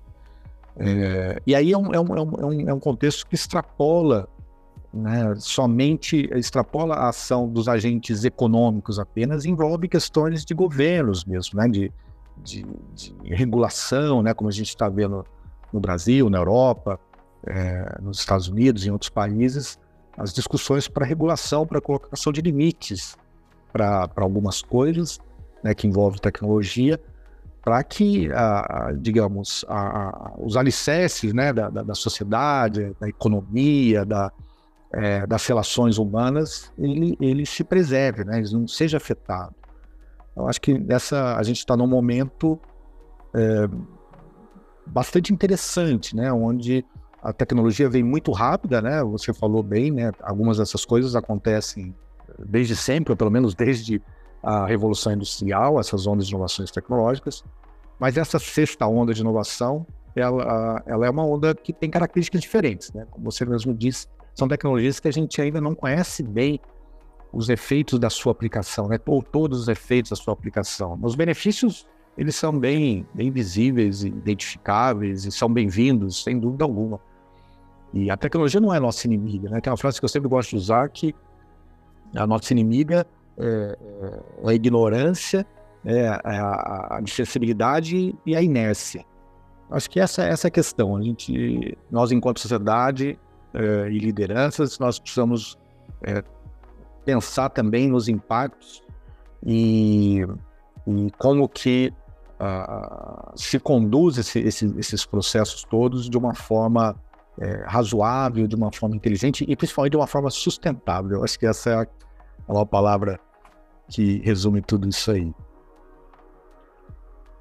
É, 0.76 1.40
e 1.46 1.54
aí 1.54 1.72
é 1.72 1.78
um, 1.78 1.94
é, 1.94 2.00
um, 2.00 2.16
é, 2.16 2.46
um, 2.46 2.68
é 2.68 2.74
um 2.74 2.80
contexto 2.80 3.26
que 3.26 3.34
extrapola, 3.34 4.28
né? 4.92 5.34
Somente 5.38 6.28
extrapola 6.34 6.94
a 6.94 7.08
ação 7.08 7.48
dos 7.48 7.68
agentes 7.68 8.24
econômicos 8.24 8.98
apenas, 8.98 9.44
envolve 9.44 9.88
questões 9.88 10.44
de 10.44 10.54
governos 10.54 11.24
mesmo, 11.24 11.58
né? 11.58 11.68
De, 11.68 11.92
de, 12.42 12.66
de 12.92 13.34
regulação, 13.34 14.22
né? 14.22 14.34
Como 14.34 14.48
a 14.48 14.52
gente 14.52 14.68
está 14.68 14.88
vendo 14.88 15.24
no 15.72 15.80
Brasil, 15.80 16.28
na 16.28 16.38
Europa, 16.38 17.00
é, 17.46 17.98
nos 18.02 18.18
Estados 18.18 18.48
Unidos, 18.48 18.86
em 18.86 18.90
outros 18.90 19.10
países, 19.10 19.78
as 20.16 20.32
discussões 20.32 20.88
para 20.88 21.04
regulação, 21.04 21.66
para 21.66 21.80
colocação 21.80 22.32
de 22.32 22.40
limites 22.40 23.16
para 23.74 24.08
algumas 24.16 24.62
coisas 24.62 25.18
né, 25.64 25.74
que 25.74 25.88
envolvem 25.88 26.20
tecnologia, 26.20 27.00
para 27.60 27.82
que, 27.82 28.30
a, 28.30 28.60
a, 28.88 28.92
digamos, 28.92 29.64
a, 29.68 30.32
os 30.38 30.56
alicerces 30.56 31.32
né, 31.32 31.52
da, 31.52 31.68
da, 31.68 31.82
da, 31.82 31.94
sociedade, 31.94 32.94
da 33.00 33.08
economia, 33.08 34.04
da, 34.04 34.30
é, 34.92 35.26
das 35.26 35.44
relações 35.44 35.98
humanas, 35.98 36.72
ele, 36.78 37.16
ele 37.20 37.44
se 37.44 37.64
preserve, 37.64 38.22
né, 38.22 38.38
ele 38.38 38.52
não 38.52 38.68
seja 38.68 38.98
afetado. 38.98 39.54
Eu 40.36 40.46
acho 40.48 40.60
que 40.60 40.78
nessa, 40.78 41.36
a 41.36 41.42
gente 41.42 41.58
está 41.58 41.76
num 41.76 41.86
momento 41.86 42.60
é, 43.34 43.68
bastante 44.86 45.32
interessante, 45.32 46.14
né? 46.14 46.32
Onde 46.32 46.84
a 47.22 47.32
tecnologia 47.32 47.88
vem 47.88 48.02
muito 48.02 48.32
rápida, 48.32 48.82
né? 48.82 49.02
Você 49.04 49.32
falou 49.32 49.62
bem, 49.62 49.92
né? 49.92 50.10
Algumas 50.20 50.58
dessas 50.58 50.84
coisas 50.84 51.14
acontecem 51.14 51.94
desde 52.38 52.76
sempre, 52.76 53.12
ou 53.12 53.16
pelo 53.16 53.30
menos 53.30 53.54
desde 53.54 54.00
a 54.42 54.66
Revolução 54.66 55.12
Industrial, 55.12 55.80
essas 55.80 56.06
ondas 56.06 56.26
de 56.26 56.32
inovações 56.32 56.70
tecnológicas. 56.70 57.44
Mas 57.98 58.16
essa 58.16 58.38
sexta 58.38 58.86
onda 58.86 59.14
de 59.14 59.20
inovação, 59.20 59.86
ela, 60.14 60.82
ela 60.86 61.06
é 61.06 61.10
uma 61.10 61.24
onda 61.24 61.54
que 61.54 61.72
tem 61.72 61.90
características 61.90 62.40
diferentes, 62.40 62.92
né? 62.92 63.06
Como 63.10 63.30
você 63.30 63.44
mesmo 63.44 63.72
disse, 63.72 64.06
são 64.34 64.46
tecnologias 64.48 65.00
que 65.00 65.08
a 65.08 65.12
gente 65.12 65.40
ainda 65.40 65.60
não 65.60 65.74
conhece 65.74 66.22
bem 66.22 66.60
os 67.32 67.48
efeitos 67.48 67.98
da 67.98 68.10
sua 68.10 68.32
aplicação, 68.32 68.88
né? 68.88 68.98
Ou 69.06 69.22
todos 69.22 69.60
os 69.60 69.68
efeitos 69.68 70.10
da 70.10 70.16
sua 70.16 70.34
aplicação. 70.34 70.98
Os 71.02 71.14
benefícios 71.14 71.86
eles 72.16 72.36
são 72.36 72.56
bem, 72.56 73.06
bem 73.12 73.30
visíveis, 73.30 74.04
identificáveis 74.04 75.24
e 75.24 75.32
são 75.32 75.52
bem-vindos, 75.52 76.22
sem 76.22 76.38
dúvida 76.38 76.64
alguma. 76.64 77.00
E 77.92 78.10
a 78.10 78.16
tecnologia 78.16 78.60
não 78.60 78.72
é 78.72 78.78
nossa 78.78 79.06
inimiga, 79.06 79.48
né? 79.48 79.60
Tem 79.60 79.70
uma 79.70 79.76
frase 79.76 79.98
que 79.98 80.04
eu 80.04 80.08
sempre 80.08 80.28
gosto 80.28 80.50
de 80.50 80.56
usar 80.56 80.88
que 80.88 81.14
a 82.14 82.26
nossa 82.26 82.52
inimiga 82.52 83.06
é, 83.38 83.78
é 84.44 84.50
a 84.50 84.54
ignorância, 84.54 85.46
é 85.84 86.08
a, 86.08 86.96
a 86.96 87.00
insensibilidade 87.02 88.14
e 88.24 88.36
a 88.36 88.42
inércia. 88.42 89.04
Acho 89.70 89.90
que 89.90 89.98
essa, 89.98 90.22
essa 90.22 90.46
é 90.46 90.48
a 90.48 90.50
questão. 90.50 90.96
A 90.96 91.02
gente, 91.02 91.76
nós 91.90 92.12
enquanto 92.12 92.40
sociedade 92.40 93.18
é, 93.52 93.88
e 93.90 93.98
lideranças, 93.98 94.78
nós 94.78 94.98
precisamos 94.98 95.58
é, 96.02 96.22
pensar 97.04 97.48
também 97.50 97.88
nos 97.88 98.08
impactos 98.08 98.82
e, 99.44 100.26
e 100.86 101.10
como 101.18 101.48
que 101.48 101.92
se 103.36 103.58
conduz 103.58 104.18
esse, 104.18 104.38
esse, 104.40 104.74
esses 104.78 105.06
processos 105.06 105.64
todos 105.64 106.10
de 106.10 106.18
uma 106.18 106.34
forma 106.34 106.94
é, 107.38 107.64
razoável, 107.66 108.46
de 108.46 108.54
uma 108.54 108.70
forma 108.72 108.94
inteligente 108.94 109.44
e 109.48 109.56
principalmente 109.56 109.92
de 109.92 109.96
uma 109.96 110.06
forma 110.06 110.30
sustentável. 110.30 111.24
Acho 111.24 111.38
que 111.38 111.46
essa 111.46 111.70
é, 111.70 111.74
a, 111.74 111.86
é 112.48 112.52
uma 112.52 112.66
palavra 112.66 113.18
que 113.88 114.18
resume 114.20 114.60
tudo 114.62 114.88
isso 114.88 115.10
aí. 115.10 115.32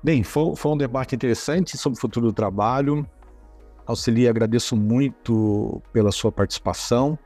Bem, 0.03 0.23
foi, 0.23 0.55
foi 0.55 0.71
um 0.71 0.77
debate 0.77 1.15
interessante 1.15 1.77
sobre 1.77 1.97
o 1.97 2.01
futuro 2.01 2.27
do 2.27 2.33
trabalho. 2.33 3.07
Auxilia, 3.85 4.29
agradeço 4.29 4.75
muito 4.75 5.81
pela 5.91 6.11
sua 6.11 6.31
participação. 6.31 7.17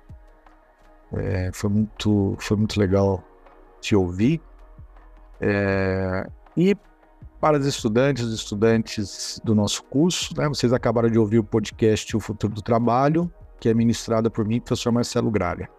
É, 1.14 1.52
foi, 1.54 1.70
muito, 1.70 2.36
foi 2.40 2.58
muito 2.58 2.80
legal 2.80 3.24
te 3.82 3.96
ouvir. 3.96 4.42
É, 5.40 6.28
e 6.56 6.76
para 7.40 7.58
os 7.58 7.66
estudantes 7.66 8.26
e 8.26 8.34
estudantes 8.34 9.40
do 9.44 9.54
nosso 9.54 9.84
curso. 9.84 10.36
Né? 10.38 10.48
Vocês 10.48 10.74
acabaram 10.74 11.10
de 11.10 11.20
ouvir 11.20 11.40
o 11.40 11.44
podcast 11.44 12.16
O 12.16 12.20
Futuro 12.20 12.54
do 12.54 12.62
Trabalho, 12.62 13.32
que 13.60 13.70
é 13.70 13.74
ministrado 13.74 14.30
por 14.30 14.46
mim, 14.46 14.60
professor 14.60 14.92
Marcelo 14.92 15.30
Gralha. 15.32 15.70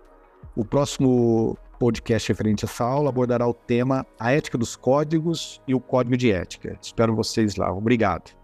O 0.54 0.64
próximo 0.64 1.56
podcast 1.78 2.28
referente 2.28 2.64
a 2.64 2.68
essa 2.68 2.84
aula 2.84 3.08
abordará 3.08 3.46
o 3.46 3.54
tema 3.54 4.06
A 4.18 4.32
Ética 4.32 4.58
dos 4.58 4.76
Códigos 4.76 5.60
e 5.66 5.74
o 5.74 5.80
Código 5.80 6.16
de 6.16 6.32
Ética. 6.32 6.78
Espero 6.82 7.14
vocês 7.14 7.56
lá. 7.56 7.72
Obrigado. 7.72 8.36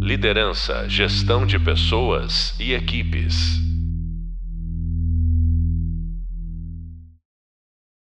Liderança, 0.00 0.88
gestão 0.88 1.46
de 1.46 1.58
pessoas 1.58 2.54
e 2.60 2.72
equipes. 2.72 3.65